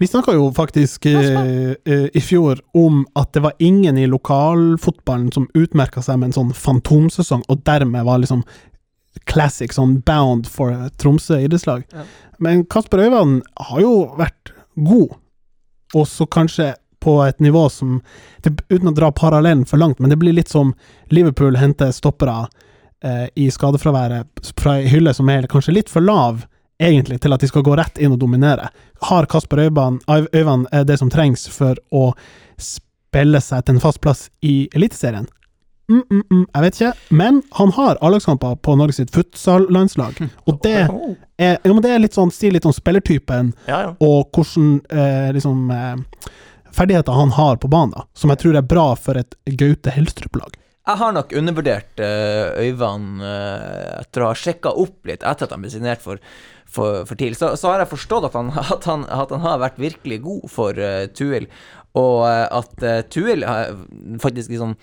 [0.00, 5.28] Vi snakka jo faktisk eh, eh, i fjor om at det var ingen i lokalfotballen
[5.32, 8.40] som utmerka seg med en sånn fantomsesong, og dermed var liksom
[9.28, 11.84] classic sånn bound for Tromsø idrettslag.
[11.92, 12.06] Ja.
[12.40, 14.54] Men Kasper Øyvann har jo vært
[14.88, 15.18] god,
[15.92, 16.72] og så kanskje
[17.04, 17.98] på et nivå som
[18.40, 20.72] det, Uten å dra parallellen for langt, men det blir litt som
[21.12, 22.46] Liverpool henter stoppere
[23.04, 26.46] eh, i skadefraværet fra ei hylle som er kanskje litt for lav,
[26.80, 28.70] egentlig, til at de skal gå rett inn og dominere.
[29.10, 32.10] Har Kasper Øyvand, Øyvand det som trengs for å
[32.60, 35.28] spille seg til en fast plass i Eliteserien?
[35.90, 40.20] Mm, mm, mm, jeg vet ikke, men han har A-lagskamper på Norges sitt futsal-landslag.
[40.46, 40.76] Og det
[41.42, 43.90] er, ja, det er litt sånn, sier litt om spillertypen, ja, ja.
[43.98, 46.30] og hvordan eh, liksom eh,
[46.76, 50.54] ferdigheter han har på banen, som jeg tror er bra for et Gaute Helstrup-lag.
[50.88, 55.52] Jeg har nok undervurdert uh, Øyvand uh, etter å ha sjekka opp litt etter at
[55.52, 56.22] han ble signert for,
[56.64, 57.36] for, for TIL.
[57.36, 60.48] Så, så, har jeg forstått at han, at han, at han har vært virkelig god
[60.52, 61.50] for uh, Tuil,
[62.00, 63.44] og at uh, Tuil
[64.22, 64.76] faktisk liksom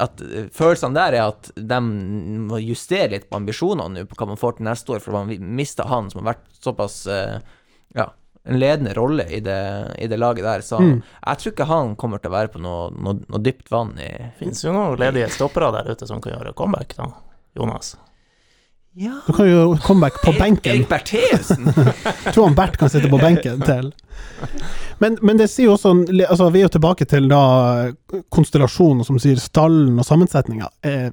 [0.00, 0.22] at
[0.56, 4.56] følelsene der er at de må justere litt på ambisjonene nå på hva man får
[4.56, 8.06] til neste år, for man mista han som har vært såpass ja,
[8.44, 9.60] en ledende rolle i det,
[9.98, 10.64] i det laget der.
[10.64, 11.00] Så mm.
[11.26, 14.10] jeg tror ikke han kommer til å være på noe, noe, noe dypt vann i
[14.40, 17.10] Fins jo noen ledige stoppere der ute som kan gjøre comeback, da,
[17.58, 17.96] Jonas?
[18.98, 19.20] Ja.
[19.26, 20.72] Du kan jo comeback på benken.
[20.72, 21.68] Erik Bertheussen.
[22.34, 23.92] Tror han Bert kan sitte på benken til.
[24.98, 25.92] Men, men det sier jo også
[26.26, 27.42] altså Vi er jo tilbake til da
[28.34, 30.72] konstellasjonen, som sier stallen og sammensetninga.
[30.82, 31.06] Eh,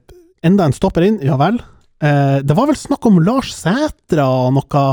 [0.47, 1.61] enda en stopper inn, ja vel.
[2.01, 4.83] Eh, det var vel snakk om Lars Sætra og noe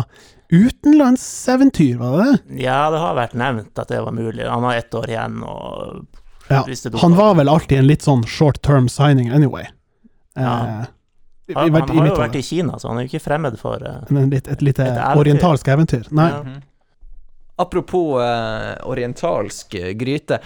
[0.55, 2.62] utenlandseventyr, var det det?
[2.64, 4.47] Ja, det har vært nevnt at det var mulig.
[4.49, 6.07] Han har ett år igjen, og
[6.51, 6.62] Ja.
[7.01, 9.64] Han var vel alltid en litt sånn short term signing anyway.
[10.37, 10.85] Eh, Ja.
[11.49, 13.59] i- han, i- han har jo vært i Kina, så han er jo ikke fremmed
[13.59, 16.07] for uh, litt, et lite Et orientalsk eventyr.
[16.12, 16.29] Nei.
[16.31, 16.43] Ja.
[16.43, 16.62] Mhm.
[17.57, 20.40] Apropos eh, orientalsk eh, gryte.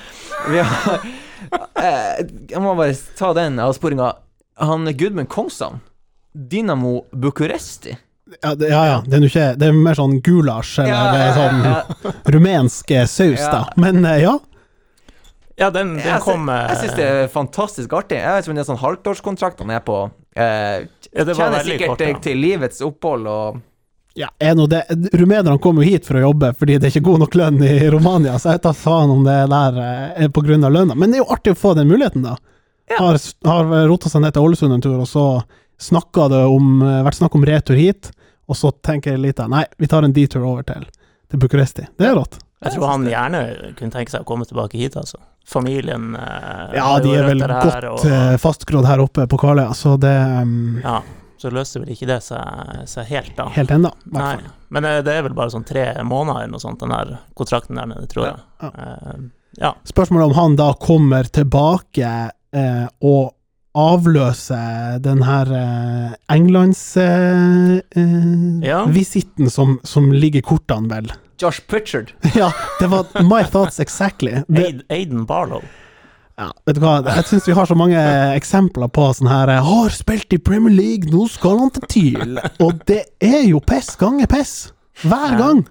[0.50, 1.00] Vi har
[1.76, 2.18] eh,
[2.50, 4.12] Jeg må bare ta den avsporinga.
[4.58, 5.80] Han Gudmund Kongsson,
[6.36, 7.96] Dynamo Bucuresti.
[8.42, 8.98] Ja, det, ja, ja.
[9.06, 12.12] Det er, ikke, det er mer sånn gulasj eller det er sånn ja.
[12.34, 13.50] rumensk saus, Ja.
[13.54, 13.62] da.
[13.80, 14.34] Men eh, ja.
[15.58, 18.20] Ja, den, den Jeg, kom Jeg, jeg syns det er fantastisk artig.
[18.20, 19.96] Jeg vet ikke om det er sånn halvtårskontrakt han er på.
[20.38, 20.76] Eh,
[21.10, 22.12] ja, det var Tjener sikkert kort, ja.
[22.12, 23.64] eh, til livets opphold og
[24.18, 24.80] ja er nå det.
[25.14, 27.90] Rumenerne kommer jo hit for å jobbe fordi det er ikke god nok lønn i
[27.92, 30.96] Romania, så jeg vet da faen om det der eh, er på grunn av lønna.
[30.98, 32.36] Men det er jo artig å få den muligheten, da.
[32.98, 35.24] Har, har rota seg ned til Ålesund en tur, og så
[35.78, 38.10] snakka det om eh, vært snakk om retur hit,
[38.48, 40.86] og så tenker jeg litt av Nei, vi tar en detour over til,
[41.30, 41.86] til Bucuresti.
[41.98, 42.38] Det er rått.
[42.64, 43.42] Jeg tror han gjerne
[43.78, 45.20] kunne tenke seg å komme tilbake hit, altså.
[45.48, 49.70] Familien eh, Ja, de er vel her, godt og- eh, fastgrodd her oppe på Karløya,
[49.78, 50.10] så det
[50.42, 50.98] um, Ja,
[51.38, 53.46] så løser vel ikke det seg, seg helt, da.
[53.54, 54.52] Helt ennå, i hvert Nei, fall.
[54.74, 57.78] men eh, det er vel bare sånn tre måneder eller noe sånt, den der kontrakten
[57.78, 58.40] der nede, tror jeg.
[58.64, 58.72] Ja.
[58.74, 59.22] Eh,
[59.62, 59.72] ja.
[59.88, 62.10] Spørsmålet om han da kommer tilbake
[62.52, 63.32] eh, og
[63.78, 68.84] avløser den her eh, Englandsvisitten eh, Ja.
[68.90, 71.12] visitten som, som ligger i kortene, vel.
[71.40, 72.12] Josh Pritchard.
[72.34, 74.40] ja, det var my thoughts exactly.
[74.48, 75.62] Det, Aiden Barlow.
[76.38, 77.98] ja, vet du hva, jeg syns vi har så mange
[78.34, 82.38] eksempler på sånn her eh, 'Har spilt i Premier League, nå skal han til TIL'.
[82.64, 84.72] Og det er jo piss ganger piss.
[85.06, 85.64] Hver gang.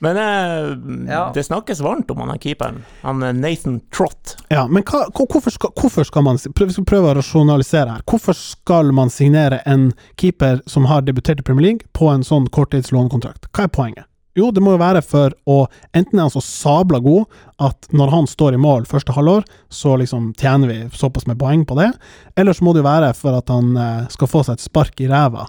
[0.00, 1.30] Men eh, Ja.
[1.34, 2.82] det snakkes varmt om han keeperen.
[3.02, 4.36] Han eh, Nathan Trott.
[4.48, 8.04] Ja, men hva, hvorfor, skal, hvorfor skal man prøv- Vi skal prøve å rasjonalisere her.
[8.08, 12.48] Hvorfor skal man signere en keeper som har debutert i Premier League, på en sånn
[12.48, 13.50] korttidslånekontrakt?
[13.52, 14.06] Hva er poenget?
[14.38, 17.26] Jo, det må jo være for å Enten er han så sabla god
[17.60, 21.64] at når han står i mål første halvår, så liksom tjener vi såpass med poeng
[21.66, 21.90] på det,
[22.38, 25.02] eller så må det jo være for at han eh, skal få seg et spark
[25.02, 25.48] i ræva.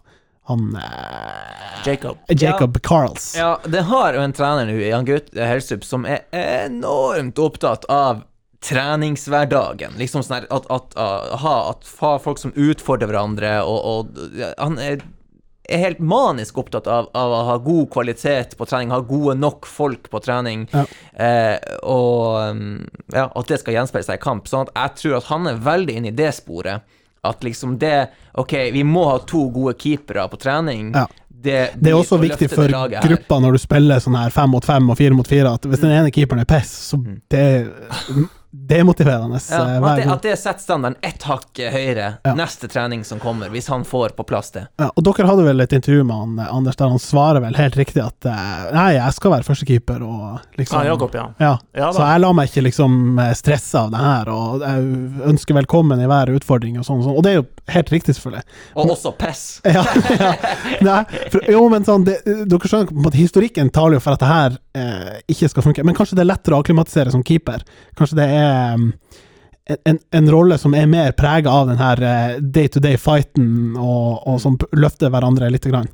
[0.50, 2.18] Han eh, Jacob.
[2.28, 3.34] Jacob Carls.
[3.38, 8.24] Ja, det har jo en trener nå, Jan Gaute Helsup, som er enormt opptatt av
[8.62, 9.94] treningshverdagen.
[9.98, 11.88] Liksom sånn her at, at, at, ha, at
[12.22, 13.80] folk som utfordrer hverandre, og,
[14.12, 15.02] og han er,
[15.70, 19.66] er helt manisk opptatt av, av å ha god kvalitet på trening, ha gode nok
[19.70, 20.86] folk på trening, Ja.
[21.18, 22.64] eh, og um,
[23.14, 24.50] ja, at det skal gjenspeile seg i kamp.
[24.52, 26.86] Sånn at jeg tror at han er veldig inne i det sporet.
[27.24, 30.92] At liksom det Ok, vi må ha to gode keepere på trening.
[30.96, 31.08] Ja.
[31.30, 34.90] Det, Det er også viktig for gruppa når du spiller sånn her fem mot fem
[34.94, 37.22] og fire mot fire, at hvis den ene keeperen er piss, så Mm.
[37.30, 37.46] det
[38.52, 42.34] demotiverende Ja, at, det, at det setter standarden ett hakk høyere Ja.
[42.36, 44.66] neste trening som kommer, hvis han får på plass det.
[44.80, 47.56] Ja, og dere hadde vel et intervju med han, eh, Anders der han svarer vel
[47.56, 51.26] helt riktig at eh, nei, jeg skal være førstekeeper og liksom Ja, Jakob, ja.
[51.40, 55.32] Ja, Ja så jeg lar meg ikke liksom eh, stresse av det her, og jeg
[55.32, 57.16] ønsker velkommen i hver utfordring og sånn, og sånn.
[57.18, 58.44] og det er jo helt riktig, selvfølgelig.
[58.76, 59.46] Og også pess.
[59.72, 59.86] Ja,
[60.20, 60.34] ja.
[60.84, 61.00] Nei,
[61.32, 64.28] for, jo, men sånn, det, dere skjønner på en historikken taler jo for at det
[64.32, 67.64] her eh, ikke skal funke, men kanskje det er lettere å akklimatisere som keeper.
[67.96, 68.88] Kanskje det er um,
[69.66, 74.58] en, en rolle som er mer prega av den her eh, day-to-day-fighten, og, og som
[74.72, 75.92] løfter hverandre lite grann.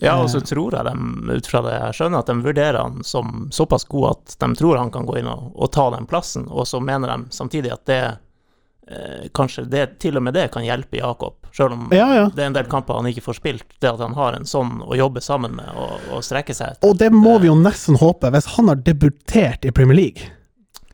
[0.00, 3.02] Ja, og så tror jeg de, ut fra det jeg skjønner, at de vurderer han
[3.04, 6.46] som såpass god at de tror han kan gå inn og, og ta den plassen,
[6.48, 10.62] og så mener de samtidig at det eh, kanskje det, til og med det kan
[10.62, 12.30] hjelpe Jakob, selv om Ja, ja.
[12.30, 13.66] det er en del kamper han ikke får spilt.
[13.82, 16.86] Det at han har en sånn å jobbe sammen med og, og strekke seg etter.
[16.86, 20.30] Og det må vi jo nesten håpe, hvis han har debutert i Premier League.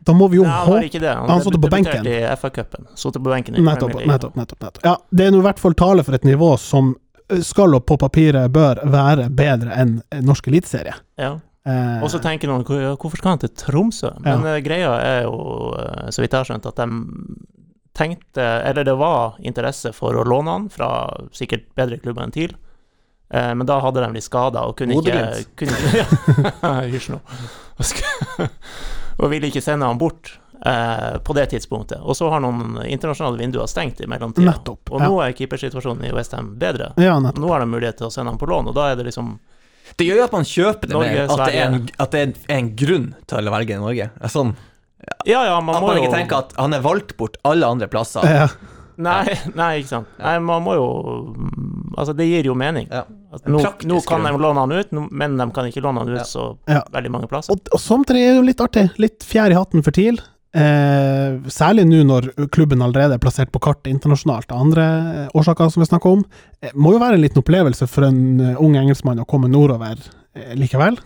[0.05, 1.13] Da må vi jo Nei, han ikke det.
[1.17, 2.07] Han, Han satt på benken.
[2.11, 2.87] i FA-cupen.
[3.01, 4.85] Satt på benken i Nettopp, nettopp, nettopp, nettopp.
[4.85, 6.93] Ja, det er nå i hvert fall tale for et nivå som
[7.31, 10.95] eh, skal og på papiret bør være bedre enn eh, norsk eliteserie.
[11.21, 11.33] Ja.
[11.65, 14.11] Eh, Og så tenker noen hvorfor skal han til Tromsø?
[14.21, 14.59] Men ja.
[14.61, 15.39] greia er jo,
[15.81, 16.89] eh, så vidt jeg har skjønt, at de
[17.95, 20.89] tenkte Eller det var interesse for å låne han fra
[21.33, 22.53] sikkert bedre klubber enn TIL.
[23.33, 27.21] Eh, men da hadde de blitt skada og kunne ikke, kunne ikke ja, Hysj nå.
[29.19, 30.33] Og ville ikke sende han bort
[30.67, 32.01] eh, på det tidspunktet.
[32.03, 34.51] Og så har noen internasjonale vinduer stengt i mellomtida.
[34.53, 35.09] Nettopp, Og ja.
[35.11, 36.93] nå er keepersituasjonen i Westham bedre.
[37.01, 37.17] ja.
[37.21, 39.37] Nå har de mulighet til å sende han på lån, og da er det liksom
[39.99, 42.21] Det gjør jo at man kjøper det Norge, mer, at det, er en, at det
[42.25, 44.11] er en grunn til å velge Norge.
[44.33, 44.55] Sånn,
[45.29, 47.87] Ja, ja, man at må ikke jo tenker at han er valgt bort alle andre
[47.93, 48.25] plasser.
[48.25, 48.47] Ja.
[48.97, 50.11] Nei, nei, ikke sant.
[50.23, 50.85] Nei, man må jo
[51.95, 52.89] Altså, det gir jo mening.
[52.91, 53.05] Ja.
[53.31, 56.19] Altså, nå, nå kan de låne han ut, men de kan ikke låne han ut
[56.21, 56.25] Ja.
[56.27, 56.81] så Ja.
[56.93, 57.53] veldig mange plasser.
[57.55, 58.89] Og, og sånt er det jo litt artig.
[58.99, 60.19] Litt fjær i hatten for TIL.
[60.55, 64.85] Eh, særlig nå når klubben allerede er plassert på kartet internasjonalt av andre
[65.35, 66.25] årsaker som vi snakker om.
[66.63, 69.99] Eh, må jo være en liten opplevelse for en eh, ung engelskmann å komme nordover
[70.35, 70.99] eh, likevel.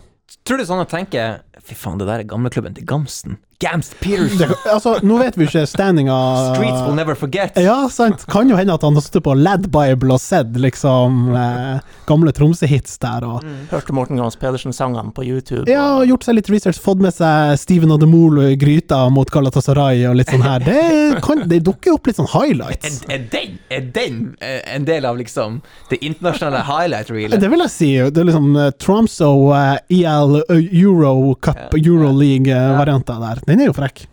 [0.45, 1.23] Tror du sånn å tenke
[1.65, 3.37] Fy faen, det der er gamleklubben til Gamsten.
[3.59, 4.37] Gamst Peterson.
[4.47, 6.15] Det, altså, nå vet vi ikke standinga
[6.53, 7.57] Streets will never forget.
[7.59, 8.21] Ja, sant.
[8.31, 12.31] Kan jo hende at han har sittet på Lad Bible og sett liksom eh, gamle
[12.31, 13.43] Tromsø-hits der, og
[13.73, 15.65] Hørte Morten Grans Pedersen-sangene på YouTube.
[15.67, 20.05] ja, og- gjort seg litt research, fått med seg Steven Ademolo i gryta mot Galatasaray
[20.07, 20.63] og litt sånn her.
[20.63, 23.03] Det, kan, det dukker opp litt sånn Er, highlights.
[23.11, 25.59] er den, er den eh, en del av liksom
[25.91, 27.43] det internasjonale highlight-reelet?
[27.43, 27.91] Det vil jeg si.
[28.07, 31.91] Det er liksom uh, Tromsø uh, EL Euro Cup, Ja.
[31.91, 33.41] Euroleague-varianter der.
[33.47, 34.05] Den er jo frekk.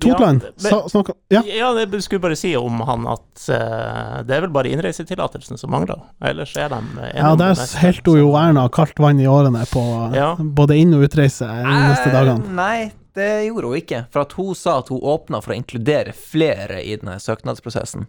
[0.00, 1.42] Totland, Ja, sa- snakka Ja.
[1.46, 5.70] Ja, det skulle bare si om han at uh, det er vel bare innreisetillatelsen som
[5.70, 6.00] mangler.
[6.20, 6.80] Ellers er de
[7.14, 10.34] Ja, der det helte hun jo Erna kaldt vann i årene på Ja.
[10.36, 12.48] både inn- og utreise de neste Eh, dagene.
[12.50, 14.06] Nei, det gjorde hun ikke.
[14.10, 18.06] For at hun sa at hun åpna for å inkludere flere i denne søknadsprosessen.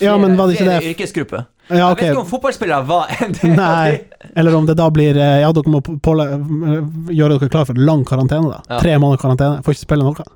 [0.00, 1.46] Ja, men var det ikke flere det- yrkesgrupper.
[1.68, 3.88] Ja, Jeg vet ikke om fotballspillere var en del Nei.
[4.40, 6.14] Eller om det da blir eh, Ja, dere må på, på,
[7.12, 8.62] gjøre dere klar for lang karantene, da.
[8.72, 8.78] Ja.
[8.80, 9.60] Tre måneder karantene.
[9.66, 10.28] Får ikke spille noe.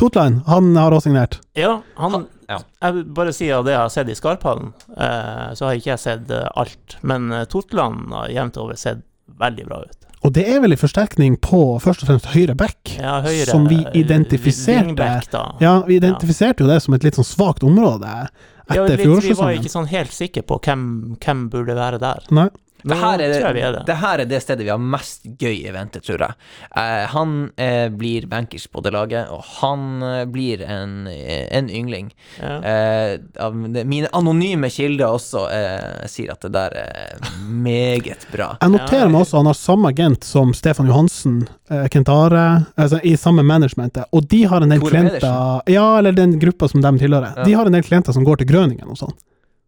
[0.00, 1.40] Totland, han har også signert.
[1.58, 2.62] Ja, han ja.
[2.80, 5.90] Jeg vil bare si av det jeg har sett i Skarphallen, eh, så har ikke
[5.90, 6.96] jeg sett eh, alt.
[7.04, 9.02] Men eh, Totland har jevnt over sett
[9.40, 10.08] veldig bra ut.
[10.26, 13.68] Og det er vel en forsterkning på først og fremst høyre back, Ja, høyre som
[13.70, 14.96] vi eh, identifiserte.
[14.98, 15.34] Back.
[15.62, 18.26] Ja, vi identifiserte jo det som et litt sånn svakt område Ja,
[18.74, 20.82] etter litt, vi var ikke sånn helt sikre på hvem,
[21.22, 22.26] hvem burde være der.
[22.34, 22.48] Nei.
[22.82, 23.82] Det her, er, er det.
[23.86, 26.36] det her er det stedet vi har mest gøy i vente, tror jeg.
[26.78, 31.70] Eh, han eh, blir bankers på det laget, og han eh, blir en, eh, en
[31.70, 32.12] yngling.
[32.38, 32.58] Ja.
[32.62, 33.50] Eh,
[33.82, 38.52] mine anonyme kilder også eh, sier at det der er meget bra.
[38.62, 43.16] Jeg noterer meg også han har samme agent som Stefan Johansen, eh, Kent altså i
[43.18, 45.26] samme managementet, og de har en del klienter
[45.68, 47.34] Ja, eller den gruppa som de tilhører.
[47.36, 47.44] Ja.
[47.44, 49.16] De har en del klienter som går til Grøningen og sånn.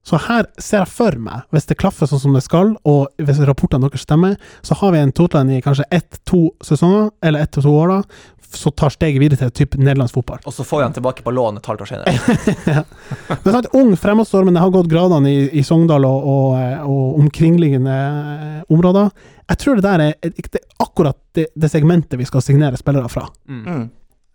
[0.07, 3.41] Så her ser jeg for meg, hvis det klaffer sånn som det skal, og hvis
[3.45, 7.67] rapportene deres stemmer, så har vi en Totland i kanskje ett-to sesonger, eller ett til
[7.67, 10.41] to år, da, så tar steget videre til typ nederlandsk fotball.
[10.49, 12.83] Og så får vi han tilbake på lån et halvt år senere.
[13.45, 16.57] Men sant, ung, fremadstormende, har gått gradene i, i Sogndal og, og,
[16.91, 19.13] og omkringliggende eh, områder.
[19.53, 23.11] Jeg tror det der er, det er akkurat det, det segmentet vi skal signere spillere
[23.13, 23.29] fra.
[23.49, 23.63] Mm.
[23.63, 23.87] Mm.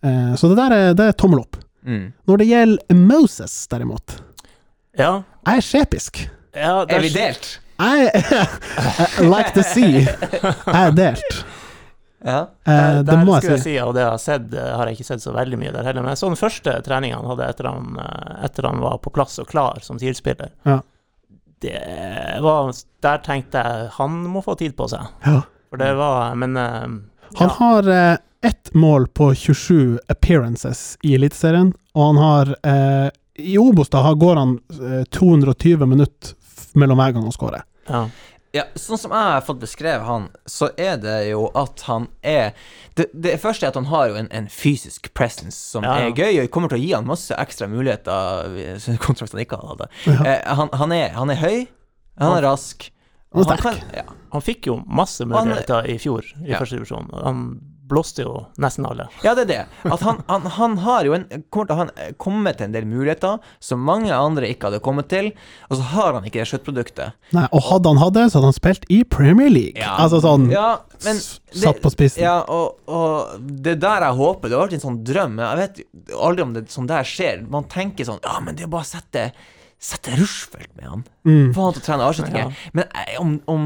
[0.07, 1.59] Eh, så det der er, det er tommel opp.
[1.85, 2.07] Mm.
[2.29, 4.19] Når det gjelder Moses, derimot,
[4.97, 5.11] Ja,
[5.45, 6.21] jeg er skjepisk.
[6.55, 7.59] ja Er vi delt?
[7.75, 8.11] Jeg
[9.19, 10.05] I like to see.
[10.05, 11.45] Jeg er delt.
[12.25, 12.39] Ja.
[12.65, 13.73] Eh, Der, det må skulle jeg si.
[13.75, 15.73] jeg si, og det jeg har sett, eh, har jeg ikke sett så veldig mye
[15.75, 16.01] der heller.
[16.05, 19.11] Men jeg så den første treninga han hadde etter han, eh, etter han var på
[19.13, 20.53] plass og klar som TIL-spiller.
[20.65, 20.79] Ja.
[21.65, 25.05] Der tenkte jeg han må få tid på seg.
[25.25, 25.41] Ja.
[25.69, 26.87] For det var Men ja.
[27.39, 33.57] Han har eh, ett mål på 27 appearances i Eliteserien, og han har eh, I
[33.59, 36.33] Obos da går han eh, 220 minutter
[36.75, 37.63] mellom hver gang han skårer.
[37.89, 38.07] ja.
[38.55, 42.53] Ja, sånn som jeg har fått beskrevet han, så er det jo at han er
[42.95, 46.05] Det, det første er at han har jo en, en fysisk presence som Ja, ja.
[46.07, 49.59] er gøy, og kommer til å gi han masse ekstra muligheter kontra hvis han ikke
[49.59, 49.89] hadde det.
[50.07, 50.15] Ja.
[50.23, 51.65] Eh, han, han, er, han er høy,
[52.15, 52.87] han er rask.
[53.35, 53.65] Han er sterk.
[53.65, 54.05] kan- ja.
[54.31, 56.61] Han fikk jo masse Han- muligheter i fjor, i Ja.
[56.63, 57.11] første divisjon.
[57.27, 57.43] Han
[57.89, 59.07] blåste jo nesten alle.
[59.23, 59.91] ja, det er det.
[59.93, 62.75] At han, han, han har jo en, kommer til å ha en, kommet til en
[62.75, 65.31] del muligheter som mange andre ikke hadde kommet til,
[65.69, 67.17] og så har han ikke det sluttproduktet.
[67.35, 69.77] Nei, og hadde han hatt det, så hadde han spilt i Premier League.
[69.81, 69.95] Ja.
[70.05, 70.69] Altså sånn Ja,
[71.05, 72.23] men satt på spissen.
[72.25, 75.37] Ja, og, og det der jeg håper Det har vært en sånn drøm.
[75.43, 77.43] Jeg vet aldri om det sånn der skjer.
[77.51, 79.29] Man tenker sånn Ja, men det er bare å sette
[79.85, 81.01] Sette Rushfeldt med han.
[81.27, 81.49] Mm.
[81.53, 82.37] Få han til å trene Arsenal.
[82.39, 82.45] Ja.
[82.73, 83.65] Men eh, om, om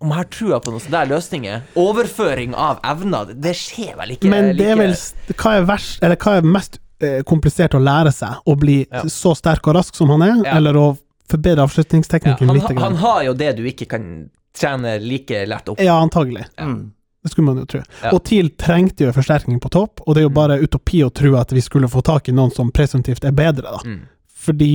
[0.00, 4.14] om jeg har trua på noen sånne der løsninger Overføring av evner, det, skjer vel
[4.16, 4.94] ikke Men det er vel
[5.36, 8.40] Hva er verst, eller hva er mest eh, komplisert å lære seg?
[8.46, 9.02] Å bli Ja.
[9.08, 10.56] så sterk og rask som han er, Ja.
[10.56, 10.86] eller å
[11.30, 12.78] forbedre ja, avslutningsteknikken han, litt?
[12.80, 15.78] han har jo det du ikke kan trene like lett opp.
[15.80, 16.46] Ja, antagelig.
[16.58, 16.64] Ja.
[16.66, 16.92] Mm.
[17.22, 17.82] Det skulle man jo tro.
[18.02, 18.10] Ja.
[18.16, 20.34] Og TIL trengte jo en forsterkning på topp, og det er jo Mm.
[20.40, 23.62] bare utopi å tro at vi skulle få tak i noen som presumptivt er bedre,
[23.70, 23.78] da.
[23.84, 24.00] Mm.
[24.40, 24.70] Fordi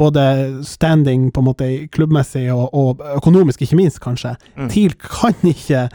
[0.00, 0.22] både
[0.64, 4.68] standing på en måte klubbmessig og, og økonomisk, ikke minst, kanskje, Mm.
[4.72, 5.88] TIL kan ikke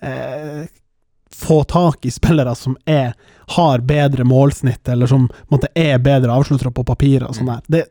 [0.00, 0.66] eh,
[1.36, 3.12] få tak i spillere som er,
[3.56, 7.66] har bedre målsnitt, eller som måte, er bedre avsluttere på papiret og sånn der.
[7.68, 7.82] Det,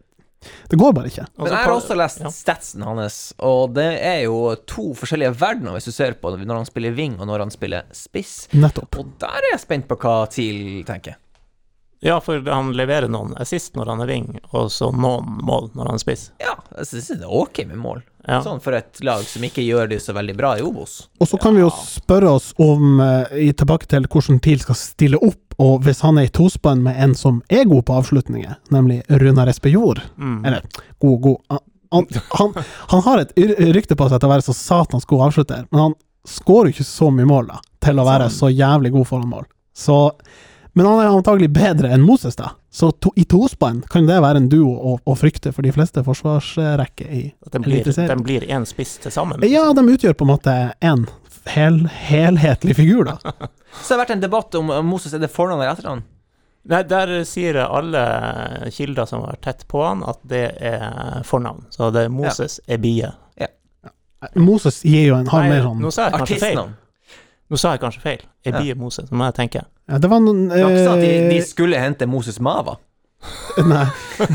[0.71, 1.27] det går bare ikke.
[1.37, 2.31] Men jeg har også lest ja.
[2.33, 6.69] statsen hans, og det er jo to forskjellige verdener hvis du ser på når han
[6.69, 8.47] spiller wing og når han spiller spiss.
[8.57, 8.97] Nettopp.
[9.01, 11.19] Og der er jeg spent på hva TIL tenker.
[12.05, 15.87] Ja, for han leverer noen assist når han er wing, og så noen mål når
[15.89, 16.27] han er spiss.
[16.43, 18.03] Ja, jeg synes det er ok med mål.
[18.25, 18.39] Ja.
[18.45, 21.07] Sånn for et lag som ikke gjør det så veldig bra i Obos.
[21.21, 24.77] Og så kan vi jo spørre oss om, eh, i tilbake til hvordan TIL skal
[24.79, 28.55] stille opp, og hvis han er i tospann med en som er god på avslutninger,
[28.73, 30.41] nemlig Runar Espejord, Mm.
[30.45, 30.61] eller
[30.99, 31.59] god, god han,
[31.91, 33.31] han, han, han har et
[33.77, 35.93] rykte på seg til å være så satans god avslutter, men han
[36.27, 39.45] skårer jo ikke så mye mål da, til å være så jævlig god foran mål.
[39.77, 39.99] Så,
[40.75, 42.49] men han er antagelig bedre enn Moses, da.
[42.67, 46.03] Så to, i tospann kan det være en duo å, å frykte for de fleste
[46.03, 48.11] forsvarsrekker i blir, Eliteserien.
[48.11, 49.39] De blir én spiss til sammen.
[49.47, 51.07] Ja, de utgjør på en måte en
[51.47, 53.15] hel, helhetlig figur, da.
[53.79, 56.03] Så det har vært en debatt om Moses er det fornavn eller etternavn.
[56.65, 58.05] Nei, der sier alle
[58.73, 61.69] kilder som har vært tett på han, at det er fornavn.
[61.71, 63.13] Så det er Moses Ebie.
[64.35, 66.75] Moses gir jo en, har Nei, mer sånn
[67.51, 68.25] nå sa jeg kanskje feil.
[68.45, 68.75] Jeg blir.
[68.79, 69.61] Moses, må jeg tenke.
[69.89, 72.77] ja, Det var noen eh, at de, de eh, skulle hente Moses Mava.
[73.71, 73.85] Nei,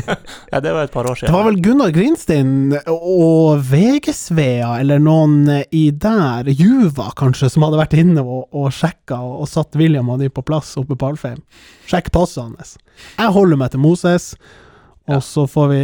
[0.51, 1.29] Ja, det var et par år siden.
[1.31, 7.63] det var vel Gunnar Grinstein og VG-Svea, eller noen eh, i der, Juva kanskje, som
[7.67, 10.97] hadde vært inne og, og sjekka og, og satt William og de på plass oppe
[10.99, 11.39] på Alfheim.
[11.91, 12.75] Sjekk passet hans.
[13.19, 14.33] Jeg holder meg til Moses.
[15.11, 15.79] Og så får vi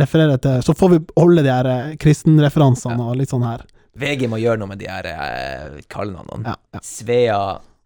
[0.00, 3.62] referere til Så får vi holde de her eh, kristenreferansene og litt sånn her.
[3.98, 6.48] VG må gjøre noe med de her eh, kallenavnene.
[6.48, 6.80] Ja, ja.
[6.82, 7.38] Svea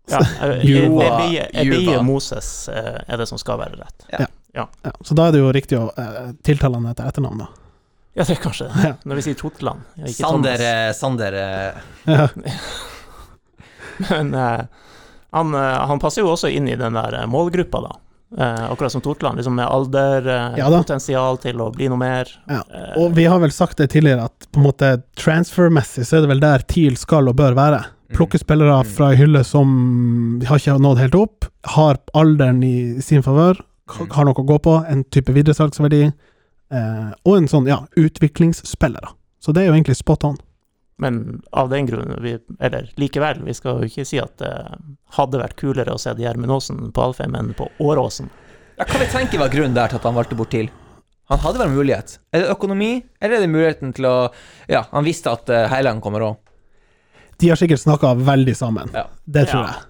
[0.06, 4.06] ja, eh, Juva- Ebie, Ebie Moses eh, er det som skal være rett.
[4.56, 4.64] Ja,
[5.04, 7.48] så da er det jo riktig å eh, tiltale han etter etternavn, da.
[8.16, 8.84] Ja, det er kanskje det.
[8.86, 8.94] Ja.
[9.04, 10.70] Når vi sier Totland, ikke Sander, Thomas.
[10.70, 11.34] eh, Sander
[14.06, 14.62] Men eh,
[15.36, 17.92] han, han passer jo også inn i den der målgruppa, da.
[18.36, 22.26] Eh, akkurat som Tortland, liksom med alder, eh, Ja potensial til å bli noe mer.
[22.50, 26.16] Ja, Eh, og vi har vel sagt det tidligere, at på en måte transfermessig så
[26.18, 27.84] er det vel der TIL skal og bør være.
[28.12, 31.44] Plukke spillere fra ei hylle som har ikke nådd helt opp,
[31.76, 34.10] har alderen i sin favør, Mm.
[34.10, 36.12] har noe å gå på, en type videresalgsverdi,
[36.72, 39.08] eh, og en sånn, ja, utviklingsspillere.
[39.40, 40.36] Så det er jo egentlig spot on.
[40.98, 44.52] Men av den grunn, vi, eller likevel, vi skal jo ikke si at det
[45.18, 48.30] hadde vært kulere å se Gjermund Aasen på Alfheim enn på Åråsen.
[48.78, 50.70] Ja, Hva vi tenker var grunnen der til at han valgte bort TIL?
[51.28, 52.16] Han hadde vel en mulighet.
[52.32, 54.14] Er det økonomi, eller er det muligheten til å
[54.70, 56.36] Ja, han visste at uh, Heiland kommer òg.
[57.42, 58.92] De har sikkert snakka veldig sammen.
[58.94, 59.04] Ja.
[59.26, 59.72] Det tror Ja.
[59.74, 59.84] jeg.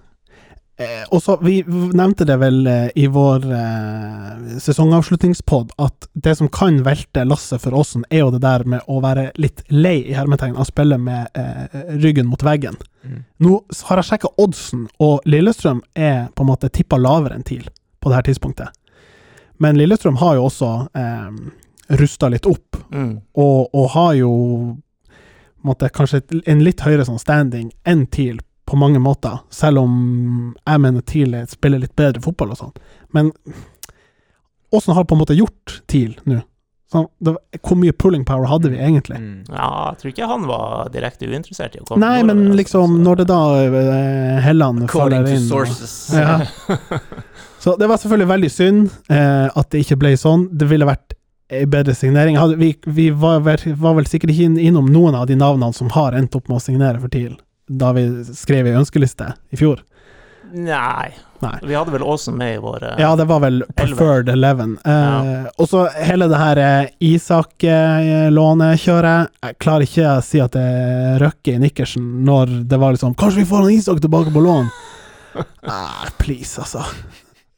[0.77, 6.49] Eh, og så, Vi nevnte det vel eh, i vår eh, sesongavslutningspod, at det som
[6.53, 10.13] kan velte lasset for Åsen, er jo det der med å være litt lei i
[10.13, 11.65] hermetegn av å spille med eh,
[11.97, 12.77] ryggen mot veggen.
[13.03, 13.23] Mm.
[13.41, 13.55] Nå
[13.89, 17.65] har jeg sjekka oddsen, og Lillestrøm er på en måte tippa lavere enn TIL
[17.99, 18.69] på det her tidspunktet.
[19.57, 21.31] Men Lillestrøm har jo også eh,
[21.97, 23.17] rusta litt opp, Mm.
[23.35, 24.29] og, og har jo
[25.67, 28.37] måtte, kanskje en litt høyere sånn standing enn TIL
[28.67, 32.73] på mange måter, selv om jeg mener TIL er- spiller litt bedre fotball og sånn.
[33.15, 33.31] Men
[34.75, 36.41] åssen har på en måte gjort TIL nå?
[36.91, 39.17] Sånn, det, var- hvor mye pulling power hadde vi egentlig?
[39.19, 39.45] Mm.
[39.51, 42.93] Ja, jeg tror ikke han var direkte uinteressert i å komme Nei, men altså, liksom,
[42.95, 45.67] så- når det da eh, Helland faller faller to inn og-
[46.15, 46.99] Ja.
[47.59, 50.47] Så det var selvfølgelig veldig synd eh, at det ikke ble sånn.
[50.55, 51.15] Det ville vært
[51.49, 52.37] en bedre signering.
[52.37, 56.13] Hadde, vi vi var, var vel sikkert ikke innom noen av de navnene som har
[56.13, 57.35] endt opp med å signere for TIL,
[57.67, 59.77] da vi skrev ei ønskeliste i fjor.
[60.53, 61.11] Nei.
[61.43, 61.57] Nei.
[61.69, 64.71] Vi hadde vel Åsen med i vår eh, Ja, det var vel preferred eleven.
[64.81, 69.29] Eh, Og så hele det her eh, Isak-lånekjøret.
[69.45, 70.65] Jeg klarer ikke å si at det
[71.21, 74.67] røkker i nikkersen når det var liksom Kanskje vi får han Isak tilbake på lån?
[75.69, 76.81] Ah, please, altså.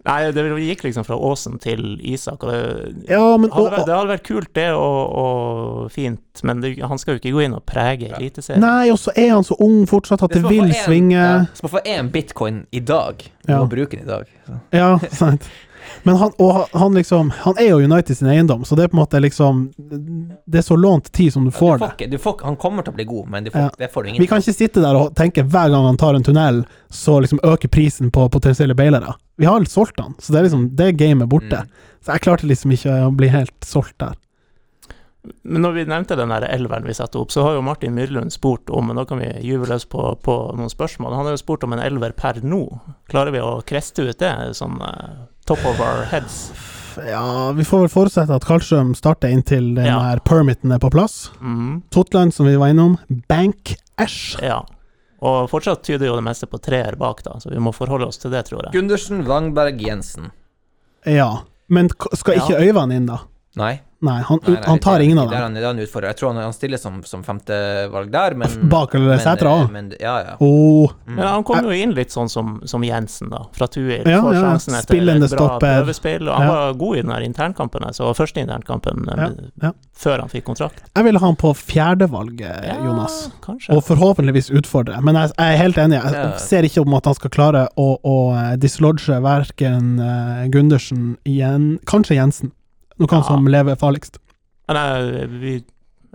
[0.08, 3.96] Nei, det gikk liksom fra Åsen til Isak, og det Ja, men hadde vært, det
[3.98, 7.54] hadde vært kult, det, og, og fint, men det, han skal jo ikke gå inn
[7.58, 8.64] og prege Eliteserien.
[8.64, 11.18] Nei, og så er han så ung fortsatt at det, få vil en- svinge.
[11.20, 13.26] Ja, så får få én bitcoin i dag.
[13.48, 13.60] Ja.
[13.60, 14.26] må bruke den i dag.
[14.48, 14.60] Så.
[14.72, 15.50] Ja, sant.
[16.04, 18.96] Men han, og han liksom Han er jo United sin eiendom, så det er på
[18.96, 19.64] en måte liksom
[20.46, 21.88] Det er så lånt tid som du Du får får det.
[21.98, 23.70] ikke, du får, han kommer til å bli god, men du får, Ja.
[23.78, 26.14] det får du ingen Vi kan ikke sitte der og tenke hver gang han tar
[26.16, 26.62] en tunnel,
[26.92, 29.16] så liksom øker prisen på potensielle bailere.
[29.40, 31.62] Vi har solgt han, så det er liksom Det gamet borte.
[31.64, 31.86] Mm.
[32.04, 34.18] Så jeg klarte liksom ikke å bli helt solgt der.
[35.44, 38.32] Men når vi nevnte den der elveren vi satte opp, så har jo Martin Myrlund
[38.34, 41.14] spurt om, men da kan vi gyve løs på, på noen spørsmål.
[41.18, 42.62] Han har jo spurt om en elver per nå.
[43.12, 46.40] Klarer vi å kreste ut det, sånn uh, top of our heads?
[47.06, 50.00] Ja, vi får vel forutsette at Karlstrøm starter inntil den Ja.
[50.26, 51.30] permiten er på plass.
[51.40, 51.84] Mm.
[51.94, 52.98] Totland, som vi var innom.
[53.30, 54.36] Bank Ash.
[54.42, 54.64] ja.
[55.20, 58.22] Og fortsatt tyder jo det meste på treer bak, da, så vi må forholde oss
[58.22, 58.74] til det, tror jeg.
[58.78, 60.32] Gundersen, Wangberg, Jensen.
[61.04, 61.42] Ja.
[61.68, 63.20] Men skal ikke Øyvand inn, da?
[63.60, 63.74] Nei.
[64.02, 65.44] Nei, han, Nei, nei, han tar det- ingen av Det er dem.
[65.44, 66.08] han, det er han utfordrer.
[66.14, 69.90] Jeg tror han, han stiller som, som femtevalg der, men Bak eller seter Sætra men-
[70.00, 70.36] Ja, ja.
[70.40, 71.16] Mm.
[71.18, 74.04] Men han kom jo inn litt sånn som, som Jensen, da, fra Tuil.
[74.08, 75.84] Ja, Får ja, sjansen etter spillende et bra stopper.
[75.84, 76.54] prøvespill, og han Ja.
[76.54, 79.72] var god i den internkampen, altså første internkampen eh, Ja, ja.
[79.94, 80.80] før han fikk kontrakt.
[80.96, 83.30] jeg ville ha han på fjerdevalget, Jonas.
[83.44, 83.76] kanskje.
[83.76, 85.02] Og forhåpentligvis utfordre.
[85.04, 86.02] Men jeg, jeg er helt enig.
[86.04, 86.38] Jeg Ja.
[86.38, 91.80] ser ikke om at han skal klare å, å eh, dislodge verken eh, Gundersen igjen
[91.86, 92.52] Kanskje Jensen.
[93.00, 93.22] Noe Ja.
[93.24, 94.18] som lever farligst.
[94.68, 95.54] Men jeg, vi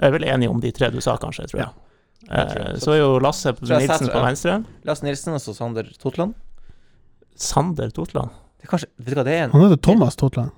[0.03, 1.71] er vel enige om de tre du sa, kanskje, tror jeg.
[2.29, 4.65] Jeg tror Eh, så er jo Lasse Nilsen på venstre.
[4.89, 6.35] Lasse Nilsen og så Sander Totland.
[7.37, 8.31] Sander Totland.
[8.61, 9.45] Det er kanskje, vet du hva det er?
[9.45, 10.51] En, Han heter Thomas Totland.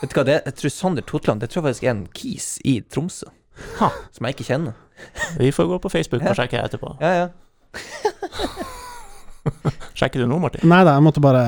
[0.00, 0.42] vet du hva det er?
[0.48, 3.26] Jeg tror Sander Totland Det tror jeg faktisk er en kis i Tromsø.
[3.78, 3.90] Ha.
[4.10, 4.72] Som jeg ikke kjenner.
[5.38, 6.96] Vi får gå på Facebook og sjekke etterpå.
[7.00, 7.28] Ja, ja.
[9.94, 10.64] Sjekker du nå, Martin?
[10.68, 11.42] Nei da, jeg måtte bare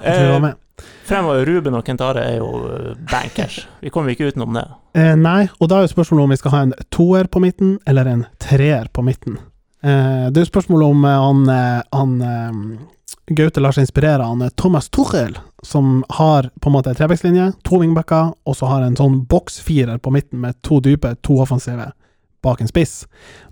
[0.00, 0.56] at vi var Eh, med.
[1.12, 3.66] Fremover Ruben og Kentare er jo eh, bankers.
[3.82, 4.64] Vi kommer ikke utenom det.
[4.96, 7.76] Eh, nei, og da er jo spørsmålet om vi skal ha en toer på midten,
[7.88, 9.36] eller en treer på midten.
[9.84, 12.18] Eh, det er jo spørsmålet om eh, han, eh, han
[13.32, 17.78] Gaute lar seg inspirere av Thomas Tuchel, som har på en måte en trebekslinje, to
[17.82, 21.92] wingbacker, og så har en sånn boksfirer på midten med to dype, to offensive
[22.42, 23.04] bak en spiss.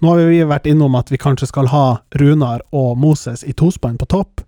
[0.02, 1.84] Nå har vi vært innom at vi kanskje skal ha
[2.18, 4.42] Runar og Moses i tospann på topp.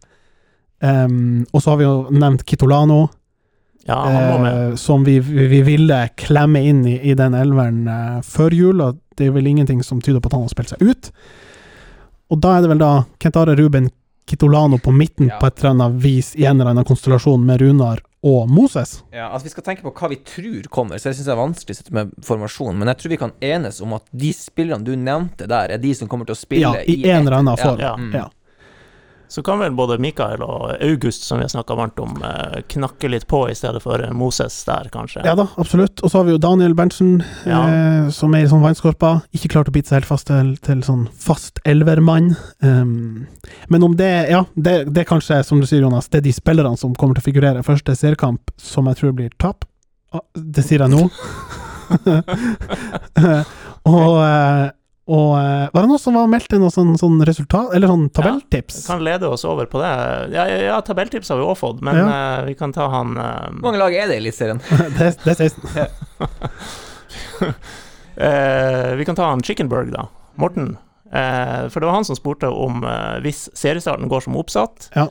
[0.83, 3.05] Em, og så har vi jo nevnt Kitolano,
[3.87, 4.57] Ja, han må med.
[4.73, 8.81] eh, som vi, vi, vi ville klemme inn i, i den elveren eh, før jul,
[8.83, 11.11] og det er vel ingenting som tyder på at han har spilt seg ut.
[12.33, 13.91] Og da er det vel da Kentare Ruben
[14.27, 15.39] Kitolano på midten Ja.
[15.39, 19.03] på et eller annet vis, i en eller annen konstellasjon med Runar og Moses.
[19.13, 21.41] Ja, altså Vi skal tenke på hva vi tror kommer, så jeg syns det er
[21.43, 22.77] vanskelig å sitte med formasjon.
[22.79, 25.91] Men jeg tror vi kan enes om at de spillerne du nevnte der, er de
[25.99, 27.83] som kommer til å spille Ja, i en eller annen form.
[27.83, 27.97] Ja.
[27.99, 28.15] Mm.
[29.33, 33.09] Så kan vel både Mikael og August, som vi har snakka varmt om, eh, knakke
[33.09, 35.23] litt på i stedet for eh, Moses der, kanskje.
[35.25, 36.03] ja da, absolutt.
[36.05, 37.63] Og så har vi jo Daniel Berntsen, Ja.
[37.69, 39.23] eh, som er i sånn vannskorpa.
[39.33, 42.35] Ikke klart å bite seg helt fast til, til sånn fast elvermann.
[42.61, 43.27] Um,
[43.73, 46.33] men om det Ja, det, det er kanskje, som du sier, Jonas, det er de
[46.37, 49.65] spillerne som kommer til å figurere første seriekamp, som jeg tror blir tap.
[50.13, 51.09] Ah, Det sier jeg nå.
[53.89, 54.69] og eh,
[55.11, 58.05] og eh, var det noen som var meldt inn noe sånn, sånn resultat, eller sånn
[58.15, 58.85] tabelltips?
[58.87, 59.91] Kan lede oss over på det.
[60.31, 63.49] Ja, ja, ja tabelltips har vi òg fått, men eh, vi kan ta han uh,
[63.57, 64.63] Hvor mange lag er det i Eliteserien?
[64.71, 65.59] det, det er 16.
[67.43, 70.07] uh, Vi kan ta han Chickenberg, da.
[70.39, 70.77] Morten.
[71.11, 72.87] Eh, for det var han som spurte om
[73.25, 74.87] hvis seriestarten går som oppsatt.
[74.95, 75.09] Ja.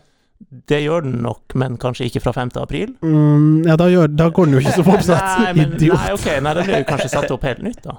[0.50, 2.50] Det gjør den nok, men kanskje ikke fra 5.
[2.62, 2.96] april.
[3.06, 5.28] Mm, ja, da, gjør, da går den jo ikke som oppsatt.
[5.42, 6.00] Nei, men, Idiot.
[6.02, 7.96] nei, ok, nei, da blir jo kanskje satt opp helt nytt, da.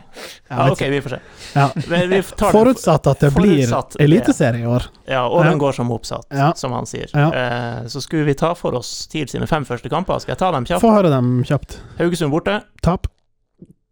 [0.51, 1.21] Ja, vet ok, vi får se.
[1.55, 1.67] Ja.
[1.93, 3.73] Men vi Forutsatt at det blir
[4.07, 4.89] eliteserie i år.
[5.09, 6.51] Ja, og den går som oppsatt, Ja.
[6.59, 7.09] som han sier.
[7.15, 10.19] Eh, så skulle vi ta for oss TIL sine fem første kamper.
[10.25, 10.83] Skal jeg ta dem kjapt?
[10.85, 11.79] Få høre dem kjapt.
[12.03, 12.61] Haugesund borte.
[12.83, 13.07] Tap.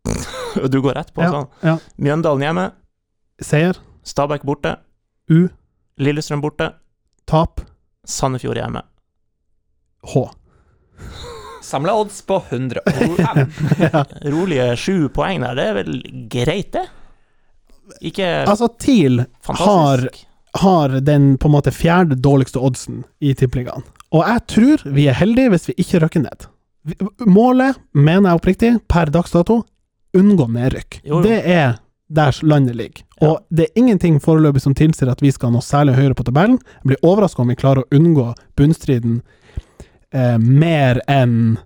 [0.71, 1.47] Du går rett på sånn.
[1.63, 1.77] ja.
[2.01, 2.69] Mjøndalen hjemme.
[3.41, 3.77] Seier.
[4.05, 4.77] Stabæk borte.
[5.31, 5.47] U.
[6.01, 6.73] Lillestrøm borte.
[7.31, 7.61] Tap.
[8.09, 8.83] Sandefjord hjemme.
[10.15, 10.25] H.
[11.63, 13.53] Samla odds på 105.
[13.93, 14.05] ja.
[14.33, 16.01] Rolige sju poeng der, det er vel
[16.33, 16.87] greit, det?
[18.07, 19.25] Ikke Altså, TIL
[19.61, 20.07] har,
[20.63, 23.85] har den på en måte fjerde dårligste oddsen i tippeligaen.
[24.15, 26.49] Og jeg tror vi er heldige hvis vi ikke rykker ned.
[27.29, 29.61] Målet, mener jeg oppriktig, per dags dato,
[30.17, 31.03] unngå nedrykk.
[31.05, 31.23] Jo, jo.
[31.27, 31.77] Det er
[32.11, 33.05] der landet ligger.
[33.21, 33.29] Ja.
[33.29, 36.59] Og det er ingenting foreløpig som tilsier at vi skal noe særlig høyere på tabellen.
[36.83, 39.21] Jeg blir overraska om vi klarer å unngå bunnstriden
[40.13, 41.59] eh, mer enn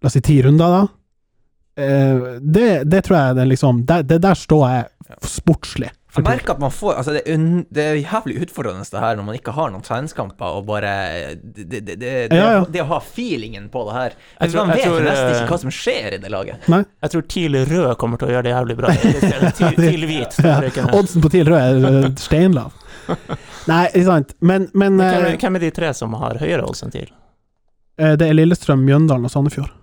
[0.00, 1.84] La oss si ti runder, da.
[1.84, 4.86] Eh, det, det tror jeg det liksom Det, det der står jeg
[5.26, 5.90] sportslig.
[6.10, 9.14] Jeg merker at man får Altså, det er, un, det er jævlig utfordrende det her
[9.14, 10.90] når man ikke har noen treningskamper og bare
[11.38, 12.64] Det, det, det, det, Ja, ja.
[12.66, 15.36] det å ha feelingen på det her Jeg altså, tror- Man vet tror, nesten eh,
[15.38, 16.66] ikke hva som skjer i det laget.
[16.74, 16.80] Nei?
[17.06, 18.90] Jeg tror TIL rød kommer til å gjøre det jævlig bra.
[19.60, 20.40] TIL, hvit.
[20.42, 20.58] Ja.
[20.98, 22.74] Oddsen på TIL rød er eh, steinlav.
[23.70, 24.34] Nei, ikke sant.
[24.40, 26.90] Men, men Men Hvem, eh, er- hvem er de tre som har høyere odds enn
[26.90, 27.06] TIL?
[28.02, 29.76] eh, det er Lillestrøm, Mjøndalen og Sandefjord.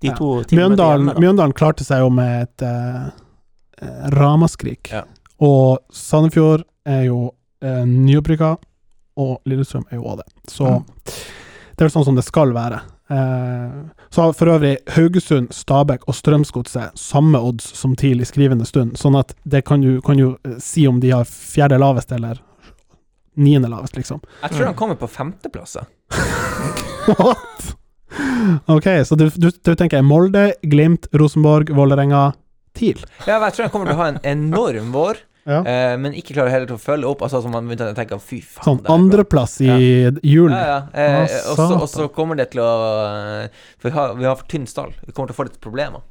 [0.00, 0.56] De to ja.
[0.56, 1.10] Mjøndalen.
[1.20, 2.62] Mjøndalen klarte seg jo med et
[4.14, 4.90] ramaskrik.
[4.92, 5.04] Ja.
[5.40, 7.30] Og Sandefjord er jo
[7.62, 8.56] eh, nyopprykka,
[9.20, 10.28] og Lillestrøm er jo òg det.
[10.48, 10.84] Så Mm.
[11.04, 12.80] det er vel sånn som det skal være.
[13.10, 13.70] Eh,
[14.10, 18.92] så har for øvrig Haugesund, Stabæk og Strømsgodset samme odds som TIL i skrivende stund,
[18.96, 22.40] sånn at det kan du kan jo eh, si om de har fjerde lavest eller
[23.36, 24.20] niende lavest, liksom.
[24.42, 24.66] Jeg tror Mm.
[24.66, 25.76] han kommer på femteplass.
[27.18, 27.76] What?
[28.66, 32.32] Ok, så du, du, du tenker Molde, Glimt, Rosenborg, Vålerenga,
[32.74, 33.02] TIL?
[33.26, 35.16] Ja, jeg tror han kommer til å ha en enorm vår.
[35.48, 35.62] Ja.
[35.64, 37.22] eh, men ikke klarer heller til å følge opp.
[37.24, 38.62] Altså, man begynte å tenke fy faen.
[38.66, 39.70] Sånn andreplass i
[40.22, 40.52] juli.
[40.52, 40.76] Ja, ja.
[40.92, 41.16] Eh,
[41.50, 42.68] og så- og så kommer det til å
[43.44, 43.48] eh,
[43.78, 44.92] For vi har, vi har for tynn stall.
[45.06, 46.02] Vi kommer til å få litt problemer.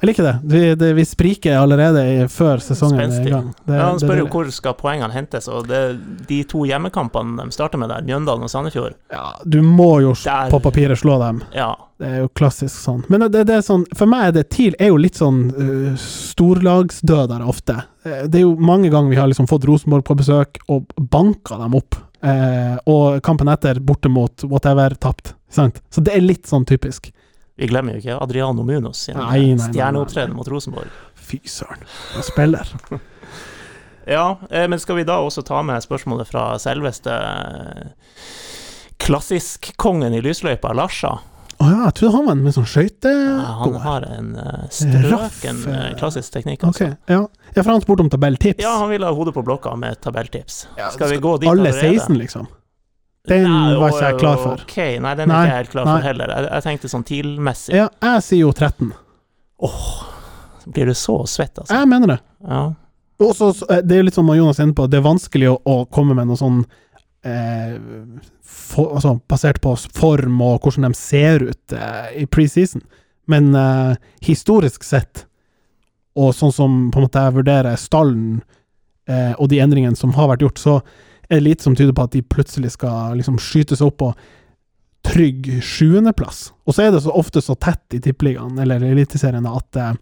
[0.00, 0.34] Jeg liker det.
[0.44, 3.48] Vi, det, vi spriker allerede før sesongen er i gang.
[3.64, 5.80] Det, Ja, han spør jo hvor skal poengene hentes, og det,
[6.28, 10.50] de to hjemmekampene de starter med der, Mjøndalen og Sandefjord ja, Du må jo Der.
[10.52, 11.40] på papiret slå dem.
[11.56, 13.04] Ja, Det er jo klassisk sånn.
[13.08, 15.38] Men det, det, det er sånn For meg er det TIL er jo litt sånn
[15.56, 17.78] uh, storlagsdødere ofte.
[18.04, 21.58] Eh, Det er jo mange ganger vi har liksom fått Rosenborg på besøk og banka
[21.62, 21.96] dem opp.
[22.26, 25.34] Uh, og kampen etter, borte mot whatever, tapt.
[25.52, 25.80] Sant?
[25.92, 27.12] Så det er litt sånn typisk.
[27.56, 29.20] Vi glemmer jo ikke Adriano Munos sin
[29.60, 30.92] stjerneopptreden mot Rosenborg.
[31.16, 31.84] Fy søren.
[32.14, 32.74] Han spiller.
[34.06, 37.88] Ja, eh, men skal vi da også ta med spørsmålet fra selveste eh,
[39.02, 41.16] klassisk-kongen i lysløypa, Larsa?
[41.56, 43.10] Å ja, jeg trodde han var en med sånn skøyte...
[43.10, 45.40] Ja, han har en uh, strøken Raff,
[45.72, 46.66] eh, klassisk teknikk.
[46.68, 46.92] Altså.
[47.08, 47.22] ja.
[47.48, 48.62] ja, for han spurte om tabelltips.
[48.62, 50.66] Ja, han ville ha hodet på blokka med tabelltips.
[50.76, 51.96] Ja, Skal vi gå dit Alle allerede?
[51.96, 52.46] 16, liksom.
[53.26, 54.62] Den Nei, var ikke jeg klar for.
[54.62, 55.94] Ok, nei, den er Nei, ikke jeg helt klar nei.
[55.96, 56.32] for heller.
[56.36, 57.74] Jeg, jeg tenkte sånn TIL-messig.
[57.74, 58.92] Ja, jeg sier jo 13.
[60.66, 61.74] Blir du så svett, altså?
[61.74, 62.18] Jeg mener det.
[62.46, 62.62] Ja.
[63.22, 65.48] Og så, så, eh, det er litt som Jonas er inne på, det er vanskelig
[65.52, 66.58] å, å komme med noe sånn
[67.26, 67.76] eh,
[68.46, 72.84] for, altså, Basert på form og hvordan de ser ut eh, i preseason.
[73.30, 73.96] Men eh,
[74.26, 75.24] historisk sett,
[76.16, 78.38] og sånn som på en måte jeg vurderer stallen
[79.10, 80.76] eh, og de endringene som har vært gjort, så
[81.28, 84.12] er lite som tyder på at de plutselig skal liksom seg opp på
[85.06, 86.52] trygg sjuendeplass.
[86.66, 89.92] Og så er det så ofte så tett i tippeligaen, eller i Eliteserien, at eh,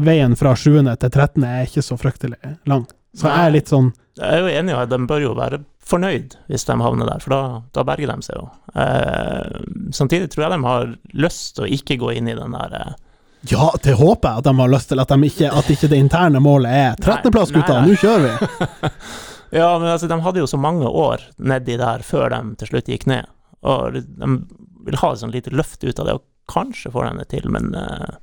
[0.00, 2.38] veien fra sjuende til trettende er ikke så fryktelig
[2.70, 2.86] lang.
[3.16, 3.88] Så jeg er litt sånn
[4.20, 7.42] Jeg er jo enig de bør jo være fornøyd hvis de havner der, for da,
[7.74, 8.48] da berger de seg jo.
[8.78, 9.62] Eh,
[9.96, 10.92] samtidig tror jeg de har
[11.26, 12.92] lyst til å ikke gå inn i den der eh,
[13.50, 16.00] Ja, det håper jeg at de har lyst til, at, de ikke, at ikke det
[16.04, 18.92] interne målet er 13.-plass, gutta, nå kjører vi!
[19.50, 22.90] Ja, men altså, de hadde jo så mange år nedi der før de til slutt
[22.90, 23.28] gikk ned,
[23.66, 24.32] og de
[24.86, 27.48] vil ha et sånn lite løft ut av det, og kanskje får de det til,
[27.52, 28.14] men uh,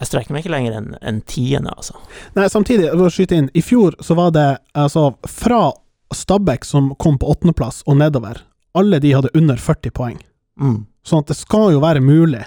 [0.00, 1.98] jeg strekker meg ikke lenger enn en tiende, altså.
[2.38, 5.68] Nei, samtidig, for å skyte inn, i fjor så var det altså fra
[6.14, 8.40] Stabæk som kom på åttendeplass og nedover,
[8.78, 10.16] alle de hadde under 40 poeng.
[10.60, 10.80] Mm.
[11.06, 12.42] Sånn at det skal jo være mulig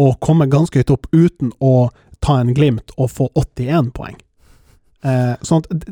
[0.00, 1.88] å komme ganske høyt opp uten å
[2.24, 4.16] ta en glimt og få 81 poeng.
[5.04, 5.88] Eh, sånn at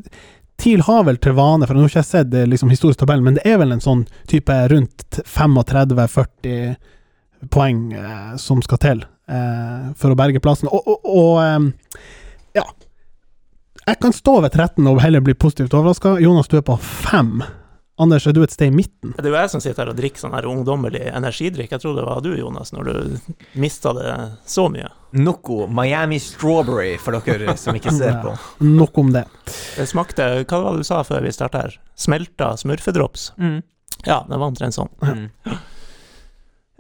[0.63, 3.35] TIL har vel til vane, for nå har ikke jeg sett liksom historisk tabell, men
[3.39, 6.77] det er vel en sånn type rundt 35-40
[7.51, 10.71] poeng eh, som skal til eh, for å berge plassen.
[10.71, 11.59] Og, og, og eh,
[12.61, 12.67] ja
[13.89, 16.15] Jeg kan stå ved 13 og heller bli positivt overraska.
[16.23, 17.43] Jonas, du er på 5.
[18.03, 19.13] Anders, er du et sted i midten?
[19.17, 21.71] Det er jo jeg som sitter her og drikker sånn her ungdommelig energidrikk.
[21.75, 23.33] Jeg trodde det var du, Jonas, når du
[23.63, 24.13] mista det
[24.49, 24.89] så mye.
[25.23, 28.33] Noco Miami Strawberry, for dere som ikke ser på.
[28.67, 29.27] Nok om det.
[29.77, 31.77] Det smakte Hva var det du sa før vi starta her?
[31.99, 33.31] Smelta smurfedrops?
[33.39, 33.61] Mm.
[34.09, 34.91] Ja, det var omtrent sånn.
[35.05, 35.29] Mm.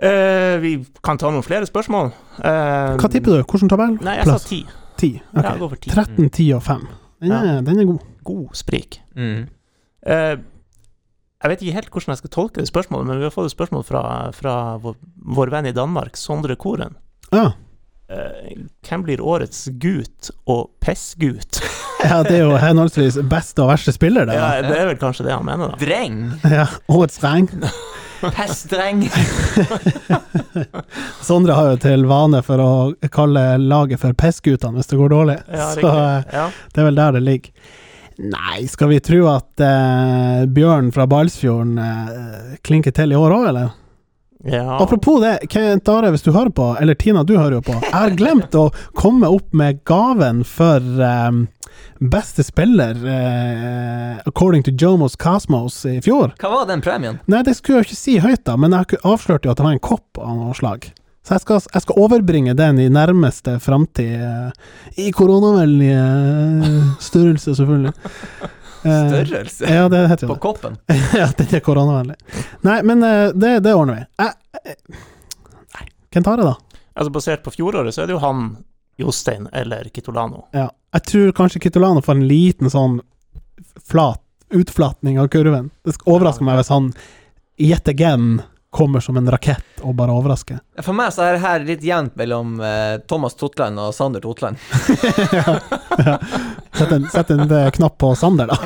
[0.02, 0.72] Uh, vi
[1.04, 2.08] kan ta noen flere spørsmål.
[2.42, 3.42] Uh, Hva tipper du?
[3.44, 3.98] Hvilken tabell?
[4.02, 4.48] Nei, jeg sa Plass?
[4.50, 4.62] ti.
[4.98, 5.20] 10.
[5.30, 5.36] Ok.
[5.36, 5.92] Ja, jeg går for ti.
[5.94, 6.88] 13, 10 og 5.
[7.22, 8.08] Den er, den er god.
[8.26, 8.98] God sprik.
[9.18, 9.44] Mm.
[10.06, 10.32] Eh,
[11.42, 13.56] jeg vet ikke helt hvordan jeg skal tolke det spørsmålet, men vi har fått et
[13.56, 14.02] spørsmål fra,
[14.36, 14.94] fra vår,
[15.36, 16.94] vår venn i Danmark, Sondre Koren.
[17.34, 17.52] Ja.
[18.12, 21.62] Eh, hvem blir årets gut og pessgut?
[22.04, 24.36] ja, det er jo henholdsvis beste og verste spiller, det.
[24.38, 25.80] Ja, det er vel kanskje det han mener, da.
[25.82, 26.22] Dreng.
[26.58, 27.48] Ja, Årets dreng.
[28.22, 29.00] Pestdreng.
[31.26, 32.72] Sondre har jo til vane for å
[33.10, 35.38] kalle laget for Pessguttene hvis det går dårlig.
[35.50, 35.90] Ja, Så riktig.
[35.90, 36.44] eh, Ja.
[36.74, 37.50] det er vel der det ligger.
[38.22, 43.46] Nei, skal vi tro at eh, Bjørn fra Balsfjorden eh, klinker til i år òg,
[43.50, 43.72] eller?
[44.44, 44.82] ja.
[44.82, 47.74] Apropos det, Kent Are, hvis du hører på, eller Tina, du hører jo på.
[47.78, 48.68] Jeg har glemt å
[48.98, 51.44] komme opp med gaven for um,
[51.98, 56.34] beste spiller, uh, according to Jomos Cosmos i fjor.
[56.42, 57.20] Hva var den premien?
[57.30, 59.78] Nei, det skulle jeg ikke si høyt, da, men jeg avslørte jo at det var
[59.78, 60.90] en kopp av noe slag.
[61.22, 67.56] Så jeg skal, jeg skal overbringe den i nærmeste framtid, eh, i koronavennlig eh, størrelse,
[67.60, 67.94] selvfølgelig.
[68.82, 69.62] Eh, Størrelse?
[69.70, 70.72] Ja, det heter jo På koppen?
[71.14, 72.16] ja, den er koronavennlig.
[72.66, 73.04] Nei, men
[73.38, 74.06] det, det ordner vi.
[74.18, 76.80] Nei, hvem tar det, da?
[76.98, 78.40] Altså Basert på fjoråret, så er det jo han,
[78.98, 80.48] Jostein eller Kitolano.
[80.50, 80.66] Ja.
[80.98, 82.98] Jeg tror kanskje Kitolano får en liten sånn
[83.86, 84.20] flat
[84.50, 85.70] utflatning av kurven.
[85.86, 86.90] Det overrasker overraske meg hvis han
[87.62, 88.42] yet again
[88.72, 90.58] kommer som en rakett og bare overrasker.
[90.80, 94.56] For meg så er det her litt jevnt mellom eh, Thomas Totland og Sander Totland.
[96.72, 98.56] Sett en, sett en eh, knapp på Sander, da.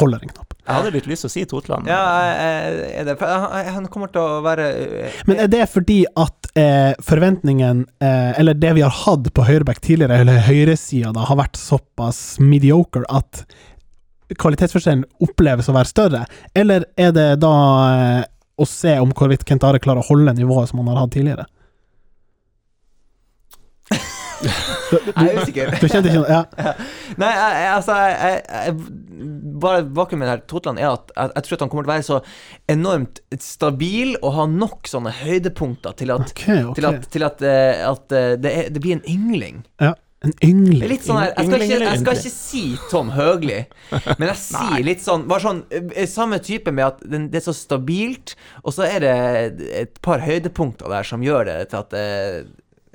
[0.00, 0.50] Holder en knapp.
[0.70, 1.88] Jeg hadde litt lyst til å si Totland.
[1.90, 2.00] Ja,
[2.30, 7.82] er det, han kommer til å være eh, Men er det fordi at eh, forventningen,
[8.04, 12.38] eh, eller det vi har hatt på høyreback tidligere, eller høyresida, da, har vært såpass
[12.42, 13.42] mediocre at
[14.38, 16.24] kvalitetsforskjellen oppleves å være større?
[16.54, 17.54] Eller er det da
[17.94, 18.28] eh,
[18.60, 21.46] å se om hvorvidt Kent Are klarer å holde nivået som han har hatt tidligere?
[24.90, 25.74] Jeg er usikker.
[25.76, 26.72] Du kjente ikke Ja.
[27.20, 28.74] Nei, jeg, altså jeg, jeg,
[29.60, 32.06] Bare bakgrunnen min her Totland er at jeg, tror at han kommer til å være
[32.06, 32.20] så
[32.72, 36.46] enormt stabil og ha nok sånne høydepunkter til at, Ok,
[36.78, 39.60] til at, til at, eh, at eh, det, er, det blir en yngling.
[39.82, 39.92] Ja.
[40.20, 40.82] En yngling.
[40.84, 43.60] litt sånn her, jeg skal, ikke, jeg skal ikke si Tom Høgli,
[44.18, 47.46] men jeg sier litt sånn Bare sånn eh, Samme type med at den, det er
[47.46, 49.14] så stabilt, og så er det
[49.80, 52.04] et par høydepunkter der som gjør det til at det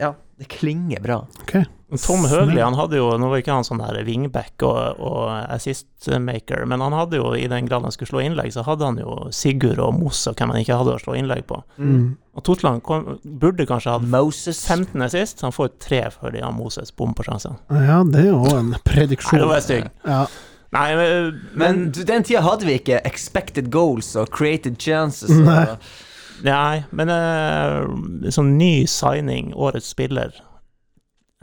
[0.04, 1.18] Ja, det klinger bra.
[1.42, 1.56] Ok.
[2.02, 6.66] Tom Høgli han hadde jo, nå var ikke han sånn der wingback og, og assist-maker,
[6.70, 9.18] men han hadde jo, i den grad han skulle slå innlegg, så hadde han jo
[9.36, 11.60] Sigurd og Moss og hvem han ikke hadde å slå innlegg på.
[11.78, 12.16] Mm.
[12.36, 16.92] Og Totland kom, burde kanskje hatt Moses 15 assist, han får tre fordi han Moses
[16.96, 17.56] bom på sjansen.
[17.72, 19.40] Ja, det er jo en Nei, prediksjon.
[19.40, 19.88] det var stygg.
[20.04, 20.26] Ja.
[20.76, 25.32] Nei, men, Men men den tida hadde vi ikke expected goals og created chances.
[25.32, 25.62] Nei.
[25.72, 25.88] Og,
[26.44, 27.88] Nei, men uh,
[28.34, 30.36] sånn ny signing, årets spiller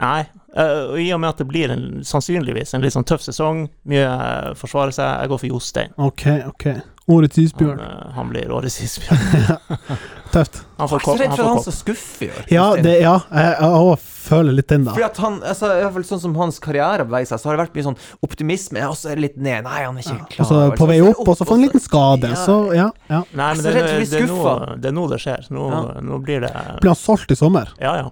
[0.03, 0.21] Nei.
[0.55, 3.65] eh, og I og med at det blir en, sannsynligvis en litt sånn tøff sesong,
[3.89, 5.95] mye uh, forsvare seg, jeg går for Jostein.
[5.97, 6.67] Ok, ok.
[7.11, 7.79] Årets Han, isbjørn.
[7.83, 9.57] eh, han blir årets isbjørn.
[10.33, 10.61] Tøft.
[10.79, 11.19] Han får jeg er så kopp.
[11.19, 11.65] redd Han for han kopp.
[11.65, 12.45] som skuffer i år.
[12.49, 14.93] Ja, det, ja jeg, jeg føler litt den, da.
[14.95, 17.57] Fordi at han, altså, i hvert fall sånn som hans karriere beveger seg, så har
[17.57, 19.67] det vært mye sånn optimisme, og så er det litt ned.
[19.67, 20.45] Nei, han er ikke klar.
[20.45, 22.31] Og så på vei opp, og så får han en liten skade.
[22.33, 22.39] Ja.
[22.47, 22.87] Så ja.
[23.11, 23.21] ja.
[23.35, 25.47] Nei, men det, det, det, er nå, det er nå det skjer.
[25.53, 25.83] Nå, Ja.
[26.07, 27.75] nå blir det Blir han solgt i sommer?
[27.83, 28.09] Ja, ja.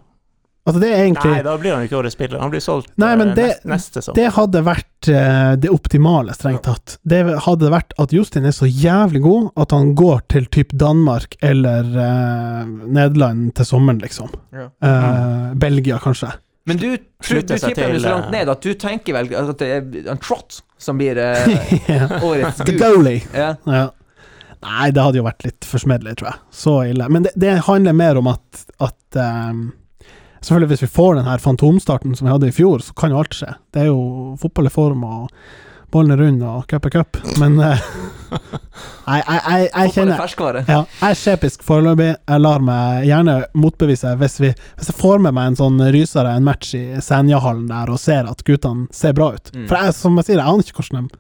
[0.62, 2.38] Altså, det er egentlig Nei, da blir han ikke årets spiller.
[2.44, 4.14] Han blir solgt Nei, men eh, det- neste sesong.
[4.18, 7.00] Det hadde vært eh, det optimale, strengt tatt.
[7.02, 11.34] Det hadde vært at Justin er så jævlig god at han går til typ Danmark
[11.42, 14.30] eller uh, Nederland til sommeren, liksom.
[14.54, 14.68] Ja.
[14.86, 16.30] Eh, Belgia, kanskje.
[16.70, 19.58] Men du, du, du Slutter seg tipper så langt ned at du tenker vel at
[19.58, 21.58] det er en Trott som blir uh,
[21.90, 22.22] yeah.
[22.22, 22.80] årets The gud.
[22.86, 23.26] goalie.
[23.34, 23.58] Yeah.
[23.66, 23.88] Ja.
[24.62, 26.42] Nei, det hadde jo vært litt forsmedelig, tror jeg.
[26.54, 27.08] Så ille.
[27.10, 29.72] Men det, det handler mer om at, at ehm,
[30.42, 33.20] Selvfølgelig, hvis vi får den her fantomstarten som vi hadde i fjor, så kan jo
[33.22, 33.52] alt skje.
[33.74, 34.00] Det er jo
[34.42, 35.30] fotball i form, og
[35.94, 37.18] ballen er rund, og cup er cup.
[37.38, 37.84] Men eh,
[38.32, 40.64] jeg, jeg, jeg Fotball er kjenner ferskvare.
[40.68, 42.10] ja, jeg er skjepisk foreløpig.
[42.16, 46.32] Jeg lar meg gjerne motbevise hvis, vi, hvis jeg får med meg en sånn rysere,
[46.40, 49.52] en match i Senjahallen der, og ser at guttene ser bra ut.
[49.54, 49.68] Mm.
[49.70, 51.20] For jeg, som jeg sier, jeg aner ikke hvordan, de,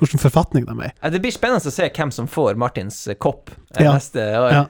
[0.00, 1.12] hvilken forfatning de er i.
[1.14, 3.94] Det blir spennende å se hvem som får Martins eh, kopp eh, Ja.
[3.94, 4.50] neste år.
[4.56, 4.66] Ja.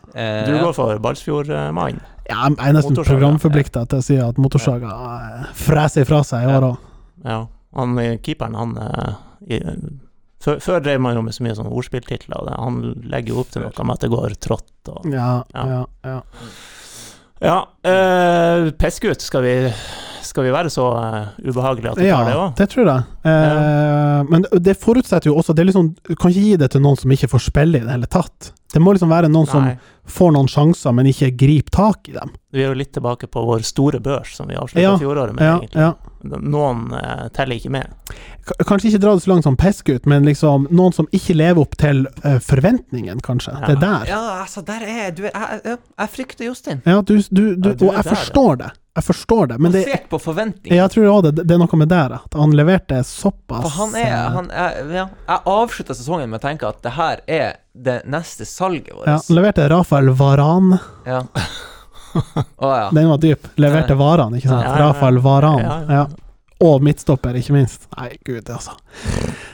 [0.51, 2.03] Du går for Balsfjord-mann.
[2.31, 6.51] Ja, jeg er nesten programforplikta til å si at motorsaga eh, freser ifra seg i
[6.51, 6.57] Ja.
[6.59, 6.77] år òg.
[7.25, 7.39] Ja.
[7.77, 9.13] Han eh, keeperen, han eh,
[9.47, 9.61] i,
[10.43, 13.51] før, før drev man jo med så mye sånn ordspilltitler, og han legger jo opp
[13.55, 15.67] til noe med at det går trått og Ja, Ja.
[15.71, 16.21] ja, ja.
[17.45, 19.55] Ja, eh, pissgutt, skal vi
[20.27, 22.55] skal vi være så eh, ubehagelige at vi tar det Ja, òg?
[22.59, 23.05] det tror jeg.
[23.27, 26.81] Eh, Men det- forutsetter jo også det er liksom, Du kan ikke gi det til
[26.81, 28.53] noen som ikke får spille i det hele tatt.
[28.73, 29.71] Det må liksom være noen som
[30.07, 32.31] får noen sjanser, men ikke griper tak i dem.
[32.53, 35.43] Vi er jo litt tilbake på vår store børs, som vi avslutta Ja, fjoråret med,
[35.45, 35.81] Ja, egentlig.
[35.81, 35.93] ja.
[36.43, 37.87] Noen eh, teller ikke med.
[38.45, 41.61] K- Kanskje ikke dra det så langt som peskgutt, men liksom noen som ikke lever
[41.63, 43.55] opp til eh, forventningen, kanskje.
[43.67, 44.07] Det er der.
[44.11, 45.33] ja, altså, der er du Jeg,
[45.65, 46.83] jeg, jeg frykter Jostein.
[46.85, 48.15] Ja, du, du, du, Ja, du og jeg der, ja.
[48.15, 48.71] forstår det.
[48.97, 50.77] Jeg forstår det, men det Basert på forventninger.
[50.77, 53.95] jeg tror også det, det er noe med det, at han leverte såpass For han
[54.01, 57.57] er, eh, han er ja, Jeg avslutta sesongen med å tenke at det her er
[57.77, 59.05] det neste salget vårt.
[59.07, 60.79] ja, han leverte Rafael Varan.
[61.05, 61.23] Ja.
[62.57, 62.87] Oh, ja.
[62.97, 63.49] Den var dyp.
[63.61, 64.65] Leverte Varan, ikke sant?
[64.65, 64.87] Ja, ja, ja.
[64.87, 65.61] Rafael Varan.
[65.61, 66.07] Ja, Ja, ja.
[66.65, 67.85] Og midtstopper, ikke minst.
[67.99, 68.73] Nei, gud, altså.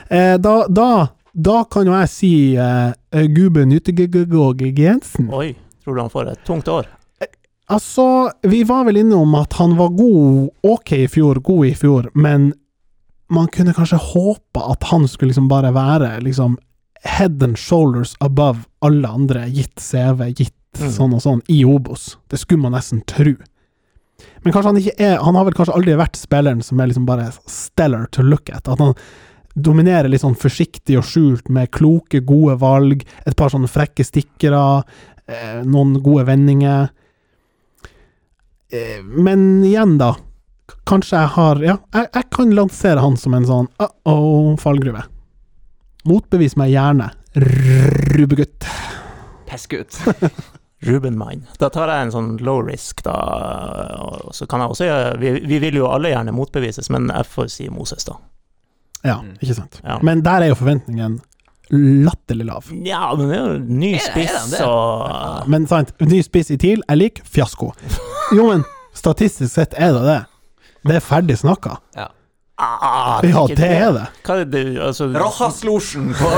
[0.07, 5.27] Eh, da, da, da kan jo jeg si eh, Guben Jensen.
[5.35, 5.49] Oi,
[5.83, 6.87] tror du han får et tungt år?
[7.71, 11.73] Altså, vi var vel inne om at han var god, ok i fjor, god i
[11.79, 12.51] fjor, men
[13.31, 16.57] man kunne kanskje håpe at han skulle liksom bare være liksom
[17.07, 20.89] head and shoulders above alle andre, gitt CV, gitt Mm.
[20.89, 22.17] sånn og sånn, i Obos.
[22.29, 23.35] Det skulle man nesten tro.
[24.41, 27.05] Men kanskje han ikke er Han har vel kanskje aldri vært spilleren som er liksom
[27.05, 28.67] bare stellar to look at.
[28.67, 28.95] At han
[29.55, 34.83] dominerer litt sånn forsiktig og skjult med kloke, gode valg, et par sånne frekke stikkere,
[35.27, 36.89] eh, noen gode vendinger.
[38.73, 40.15] Eh, men igjen, da.
[40.89, 45.03] Kanskje jeg har Ja, jeg, jeg kan lansere han som en sånn uh-oh, fallgruve.
[46.09, 48.65] Motbevis meg gjerne, Rubegutt.
[49.53, 50.31] Ruben
[50.83, 51.43] Rubenmann.
[51.61, 53.13] Da tar jeg en sånn low risk, da.
[54.03, 57.29] Og så kan jeg også gjøre vi, vi vil jo alle gjerne motbevises, men jeg
[57.29, 58.17] får si Moses, da.
[59.03, 59.35] Ja, Mm.
[59.43, 59.79] ikke sant.
[59.83, 59.99] Ja.
[60.01, 61.19] Men der er jo forventningen
[61.71, 62.67] latterlig lav.
[62.85, 66.83] Ja, men det er jo ny spiss og ja, Men sant, ny spiss i TIL
[66.91, 67.71] er lik fiasko.
[68.35, 68.63] Jo, men
[68.97, 70.19] statistisk sett er det det.
[70.83, 71.77] Det er ferdig snakka.
[71.95, 74.03] ah, Ja, det er det.
[74.27, 76.29] Hva er det altså, Rojas-losjen på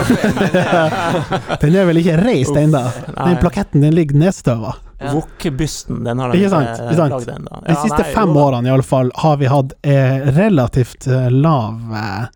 [1.61, 2.81] Den er vel ikke reist ennå.
[3.17, 4.75] Den plaketten den ligger nedstøva.
[5.01, 5.11] Ja.
[5.11, 7.11] Wok-bysten, den har de Ikke sant, ikke sant.
[7.17, 7.59] lagd ennå.
[7.67, 12.29] De siste fem årene i alle fall har vi hatt eh, relativt eh, lav eh,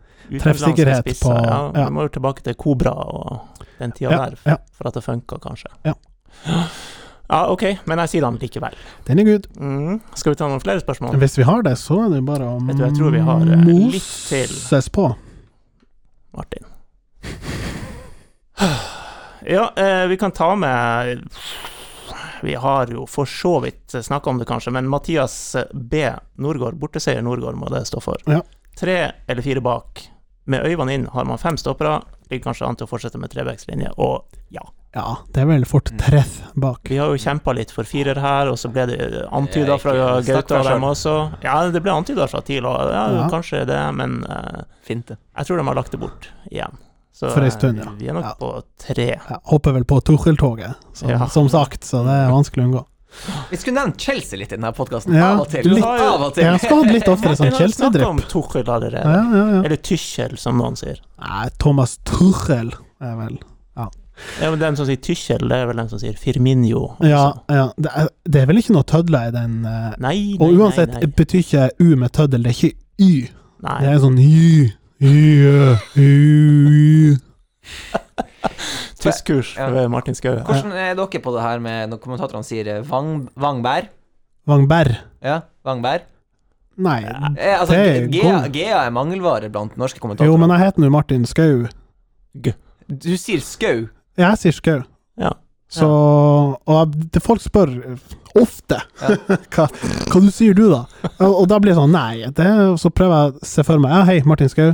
[0.43, 1.85] treffsikkerhet på- Ja, ja.
[1.87, 4.57] Vi må jo tilbake til Kobra og den tida Ja, der, ja.
[4.75, 5.71] for at det funka, kanskje.
[5.87, 5.95] Ja.
[7.29, 8.73] Ja, OK, men jeg sier den likevel.
[9.05, 9.43] Den er good.
[9.61, 9.99] Mm.
[10.17, 11.17] Skal vi ta noen flere spørsmål?
[11.21, 13.43] Hvis vi har det, så er det bare å Vet du, jeg tror vi har,
[13.53, 14.49] eh, litt til.
[14.49, 15.05] moses på.
[16.33, 16.65] Martin.
[19.45, 21.21] Ja, eh, vi kan ta med
[22.41, 26.09] Vi har jo for så vidt snakka om det, kanskje, men Mathias B.
[26.39, 28.17] Norgård, borteseier Norgård, må det stå for.
[28.25, 28.41] Ja.
[28.79, 30.05] Tre eller fire bak.
[30.45, 32.01] Med øynene inn har man fem stoppere,
[32.31, 34.23] ligger kanskje an til å fortsette med trebekslinje, og
[34.55, 34.63] ja.
[34.95, 36.79] Ja, det er vel fort treff bak.
[36.89, 38.97] Vi har jo kjempa litt for firer her, og så ble det
[39.31, 39.93] antyda fra
[40.25, 41.13] Gaute og dem også.
[41.45, 43.27] Ja, det ble antyda fra TIL, og ja, Ja.
[43.29, 44.23] kanskje det, men
[44.83, 46.73] fint det jeg tror de har lagt det bort igjen.
[47.13, 47.91] Så For en stund, eh, ja.
[47.99, 48.33] vi er nok Ja.
[48.39, 49.05] på tre.
[49.19, 51.27] Jeg hopper vel på Tuchel-toget, som, Ja.
[51.27, 52.85] som sagt, så det er vanskelig å unngå.
[53.49, 55.13] Vi skulle nevnt Chelsea litt i denne podkasten.
[55.13, 55.63] Ja, av og til.
[55.63, 56.43] du Litt av og til.
[56.45, 58.27] Jeg skal litt oftere sånn Chelsea-drypp.
[58.29, 59.03] Tuchel allerede.
[59.03, 59.61] Ja, ja, ja.
[59.63, 60.99] Eller Tychel, som noen sier.
[61.19, 62.71] Nei, Thomas Tuchel
[63.01, 63.39] er vel
[64.41, 66.81] Ja, men Den som sier Tyskjell, det er vel den som sier Firminio.
[66.97, 67.07] også.
[67.09, 67.65] Ja, ja.
[67.77, 70.91] Det, er, det er vel ikke noe tødler i den eh, Nei, nei, Og uansett
[70.93, 71.11] nei, nei.
[71.17, 73.11] betyr ikke U med tøddel, det er ikke Y.
[73.63, 73.77] nei.
[73.83, 75.15] Det er sånn Y, Y,
[75.95, 77.17] Y.
[78.99, 79.69] Tyskkurs Ja.
[79.71, 80.41] ved Martin Skaue.
[80.43, 83.87] Hvordan er dere på det her med når kommentatorene sier eh, Vang, Vangbær?
[84.49, 84.89] Vangbær.
[85.23, 86.03] Ja, Vangbær?
[86.79, 87.01] Nei.
[87.03, 90.31] Eh, altså, Det er Gea, er mangelvare blant norske kommentatorer.
[90.31, 91.65] Jo, men jeg heter nå Martin Skau.
[92.39, 93.87] Du sier Skau.
[94.19, 94.81] Jeg sier Skau.
[95.19, 95.33] Ja.
[95.69, 97.69] Så Og det folk spør
[98.39, 99.15] ofte Ja.
[99.53, 100.83] hva, hva du sier du, da?
[101.19, 102.29] Og, og da blir det sånn Nei.
[102.35, 102.47] Det,
[102.81, 104.73] så prøver jeg å se for meg Ja, hei, Martin Skau.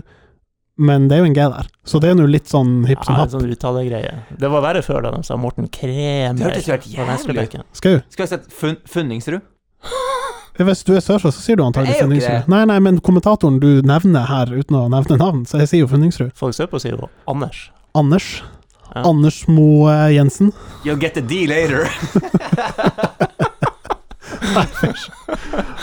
[0.76, 1.68] Men det er jo en G der.
[1.88, 3.32] Så det er nå litt sånn hipp som Ja, en happ.
[3.32, 4.16] sånn uttalegreie.
[4.40, 7.70] Det var verre før, da de sa Morten Kremer Det hørtes jo helt jævlig ut.
[7.80, 9.46] Skal jeg sett fun Funningsrud?
[10.56, 12.48] Hvis du er sørfra, så sier du antagelig Funningsrud.
[12.52, 15.90] Nei, nei, men kommentatoren du nevner her uten å nevne navn, så jeg sier jo
[15.92, 16.32] Funningsrud.
[16.36, 17.70] Folk søker på sier jo Anders.
[17.96, 18.30] Anders.
[18.96, 19.02] Ja.
[19.10, 20.54] Anders Moe Jensen.
[20.86, 21.86] You'll get the D later.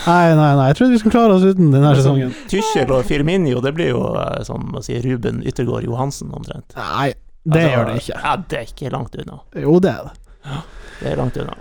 [0.06, 2.32] Nei, nei, nei, jeg trodde vi skulle klare oss uten denne sesongen.
[2.50, 6.74] Tychel og Firminio, det blir jo eh, som å si Ruben Yttergård Johansen, omtrent.
[6.78, 7.12] Nei,
[7.44, 8.16] det Altså, gjør det ikke.
[8.24, 9.38] Ja, det er ikke langt unna.
[9.64, 10.58] Jo, det er det.
[11.02, 11.56] Det er langt unna.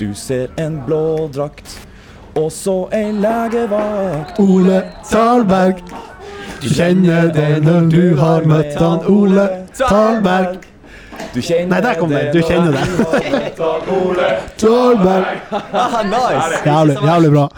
[0.00, 1.76] Du ser en blå drakt,
[2.36, 4.40] og så ei legevakt.
[4.44, 5.80] Ole Talberg.
[6.62, 9.46] Du kjenner det når du har møtt han Ole
[9.76, 10.64] Talberg.
[11.34, 12.22] Du Nei, der kom det.
[12.32, 12.84] Du kjenner det.
[13.92, 14.28] Ole.
[14.60, 15.42] Talberg.
[15.52, 16.62] Ah, nice!
[16.64, 17.48] Jævlig, jævlig bra.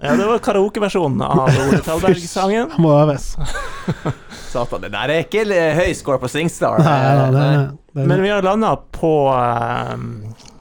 [0.00, 2.72] Ja, det var karaokeversjonen av Ole Talberg-sangen.
[2.80, 3.34] Må øves.
[4.50, 5.44] Satan, det der er ikke
[5.76, 6.80] høy score på Singstar.
[6.82, 7.50] Nei, nei,
[7.92, 9.92] det, Men vi har landa på eh,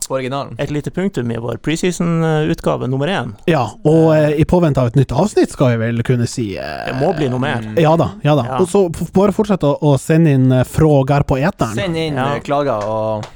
[0.10, 0.56] På originalen.
[0.60, 3.32] et lite punktum i vår preseason-utgave nummer én.
[3.48, 6.50] Ja, og eh, i påvente av et nytt avsnitt, skal jeg vel kunne si.
[6.58, 7.70] eh, Det må bli noe mer.
[7.80, 8.46] Ja da, ja da.
[8.50, 8.60] Ja.
[8.64, 11.76] Og så bare fortsett å, å sende inn frågor frågar på eteren.
[11.78, 12.34] Send inn Ja.
[12.36, 13.28] eh, klager og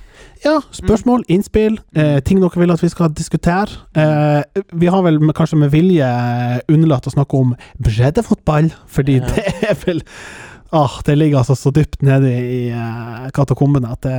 [0.44, 3.70] Ja, spørsmål, innspill, eh, ting dere vil at vi skal diskutere.
[3.96, 4.42] Eh,
[4.74, 6.10] vi har vel med, kanskje med vilje
[6.68, 9.28] unnlatt å snakke om breddefotball, fordi Ja.
[9.36, 10.02] det er vel
[10.74, 14.16] Ah, det ligger altså så dypt nede i eh, katakombene at det,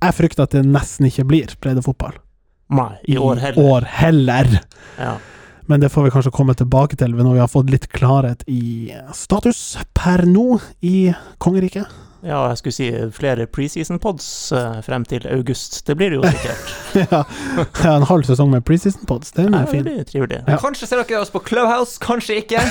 [0.00, 2.16] jeg frykter at det nesten ikke blir breddefotball.
[2.72, 3.68] Nei, i år heller.
[3.74, 4.48] år heller.
[4.96, 5.16] Ja.
[5.68, 8.88] Men det får vi kanskje komme tilbake til når vi har fått litt klarhet i
[9.12, 11.10] status per nå i
[11.44, 11.84] kongeriket.
[12.26, 14.26] Ja, jeg skulle si flere preseason-pods
[14.58, 15.76] eh, frem til august.
[15.86, 16.72] Det blir det jo sikkert.
[17.12, 17.20] ja,
[17.84, 20.24] ja, en halv sesong med preseason pods, den Ja, er det fin.
[20.26, 20.42] blir.
[20.48, 20.56] Ja.
[20.58, 22.62] Kanskje ser dere oss på Clubhouse, kanskje ikke.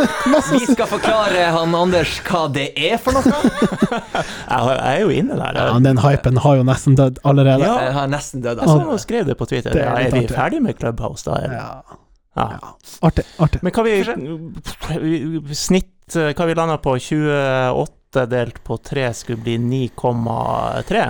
[0.54, 3.24] Vi skal forklare han Anders hva det er for noe.
[3.34, 5.58] Jeg, er jo inne der.
[5.58, 7.66] Ja, den hypen har jo nesten dødd allerede.
[7.66, 7.74] Ja.
[7.88, 8.88] Jeg har nesten dødd, Jeg så altså.
[8.88, 9.76] noen skrev det på Twitter.
[9.76, 11.36] Det er Ja, er vi ferdig med Clubhouse da?
[11.44, 11.60] Eller?
[11.60, 12.00] Ja,
[12.36, 12.48] Ja.
[12.56, 12.72] ja.
[13.06, 13.22] Artig.
[13.38, 13.60] artig.
[13.62, 16.96] Men hva vi Snitt eh, hva vi landa på?
[16.98, 17.84] 28
[18.30, 21.04] delt på 3 skulle bli 9,3?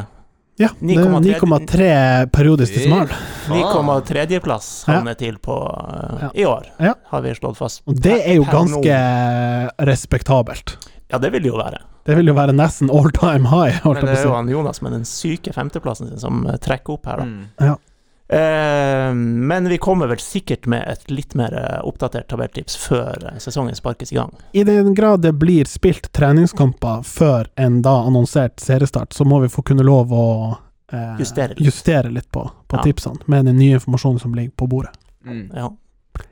[0.57, 1.86] Ja, det er 9,3 9,3
[2.30, 3.09] periodisk desimal.
[3.50, 4.92] 9,3-plass Ja.
[4.94, 6.28] havner til på uh, Ja.
[6.34, 6.94] i år, Ja.
[7.11, 7.82] har vi slått fast.
[7.86, 8.94] Og det er jo ganske
[9.78, 10.76] respektabelt.
[11.11, 11.80] Ja, det vil det jo være.
[12.05, 14.92] Det vil jo være nesten all time high, Men det er jo han Jonas med
[14.92, 17.24] den syke femteplassen sin som trekker opp her, da.
[17.24, 17.44] Mm.
[17.61, 17.74] Eh,
[18.29, 23.77] men vi kommer vel sikkert med et litt mer eh, oppdatert tabelltips før eh, sesongen
[23.77, 24.33] sparkes i gang.
[24.53, 29.49] I den grad det blir spilt treningskamper før en da annonsert seriestart, så må vi
[29.53, 30.25] få kunne lov å
[30.93, 31.61] eh, Justere litt.
[31.68, 32.83] justere litt på, på Ja.
[32.83, 34.95] tipsene, med den nye informasjonen som ligger på bordet.
[35.27, 35.51] Mm.
[35.55, 35.68] Ja.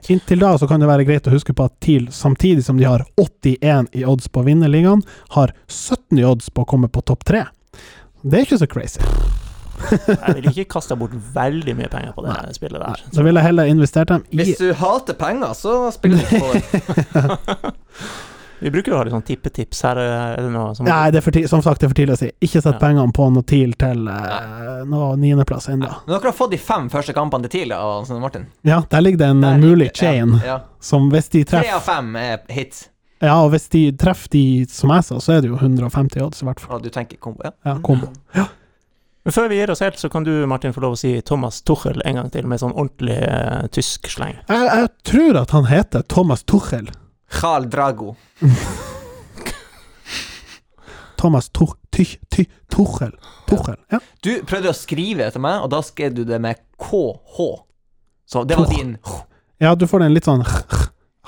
[0.09, 2.85] Inntil da så kan det være greit å huske på at TIL, samtidig som de
[2.87, 5.03] har 81 i odds på å vinne ligaen,
[5.37, 7.45] har 17 i odds på å komme på topp tre.
[8.23, 9.01] Det er ikke så crazy.
[9.91, 12.53] Jeg ville ikke kasta bort veldig mye penger på det Nei.
[12.57, 13.03] spillet der.
[13.17, 16.43] Da ville jeg heller investert dem i Hvis du hater penger, så spiller du ikke
[16.43, 17.75] på det.
[18.63, 19.81] Vi bruker jo å ha litt sånn tippetips.
[19.83, 22.19] Her er noe som Nei, det er for som sagt, det er for tidlig å
[22.21, 22.29] si.
[22.47, 22.79] Ikke sett Ja.
[22.79, 25.89] pengene på noe TIL til uh, noe niendeplass ennå.
[26.07, 28.47] Men dere har fått de fem første kampene til TIL av Svein Martin.
[28.63, 30.61] Ja, der ligger det en eh, Der mulig chain, Ja, ja.
[30.79, 32.85] som hvis de Tre treffer av fem er hits.
[33.23, 36.43] Ja, og hvis de treffer de som jeg sa, så er det jo 150 odds,
[36.43, 36.77] i hvert fall.
[36.79, 37.51] Og du tenker kombo, ja.
[37.67, 38.09] Ja, kombo.
[39.23, 41.61] Men før vi gir oss helt, så kan du, Martin, få lov å si Thomas
[41.63, 44.35] Tuchel en gang til, med sånn ordentlig eh, tysk sleng.
[44.49, 46.91] Jeg, jeg tror at han heter Thomas Tuchel.
[47.39, 48.17] Jarl Drago.
[51.23, 53.13] Thomas Tuch, Tuch, Tuch, Tuchel.
[53.47, 53.79] Tuchel.
[53.95, 54.01] Ja.
[54.27, 57.47] Du prøvde å skrive etter meg, og da skrev du det med KH.
[58.27, 58.75] Så det var Tuch.
[58.75, 58.97] din
[59.63, 60.43] ja, du får den litt sånn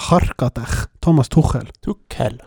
[0.09, 0.65] harkete
[1.05, 1.69] Thomas Tuchel.
[1.87, 2.41] Tuchel.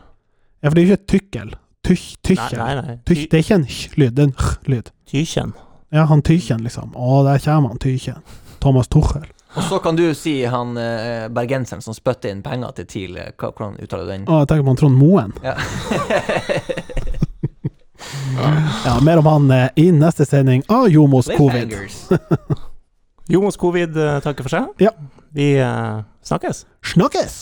[0.60, 1.54] Ja, for det er jo ikke tykkel.
[1.88, 2.98] Tykk, Nei, nei, nei.
[3.08, 4.92] Tykk, det er ikke en h-lyd, det er en h-lyd.
[5.08, 5.54] Tykjen.
[5.96, 6.92] Ja, han Tykjen, liksom.
[7.00, 8.22] Å, der kommer han Tykjen.
[8.60, 9.26] Thomas Tuchel.
[9.58, 13.16] Og så kan du si han eh, bergenseren som spytter inn penger til TIL.
[13.18, 14.26] eh, hva- Hvordan uttaler du den?
[14.28, 15.34] Å, jeg tenker på han Trond Moen.
[15.46, 15.56] Ja.
[18.86, 21.72] Ja, mer om han eh, i neste sending av Jomos covid.
[21.72, 22.68] Cliffhangers.
[23.34, 24.68] Jomos covid eh, takker for seg.
[24.84, 24.92] Ja.
[25.36, 26.62] Vi eh, snakkes.
[26.94, 27.40] Snakkes!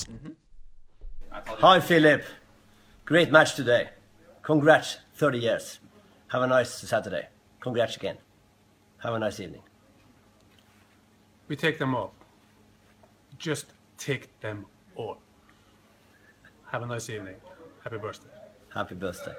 [1.61, 2.23] Hi, Philip.
[3.05, 3.89] Great match today.
[4.45, 5.79] Congrats, 30 years.
[6.27, 7.29] Have a nice Saturday.
[7.61, 8.17] Congrats again.
[8.99, 9.63] Have a nice evening.
[11.47, 12.13] We take them all.
[13.39, 13.65] Just
[13.97, 15.17] take them all.
[16.71, 17.37] Have a nice evening.
[17.83, 18.29] Happy birthday.
[18.71, 19.33] Happy birthday.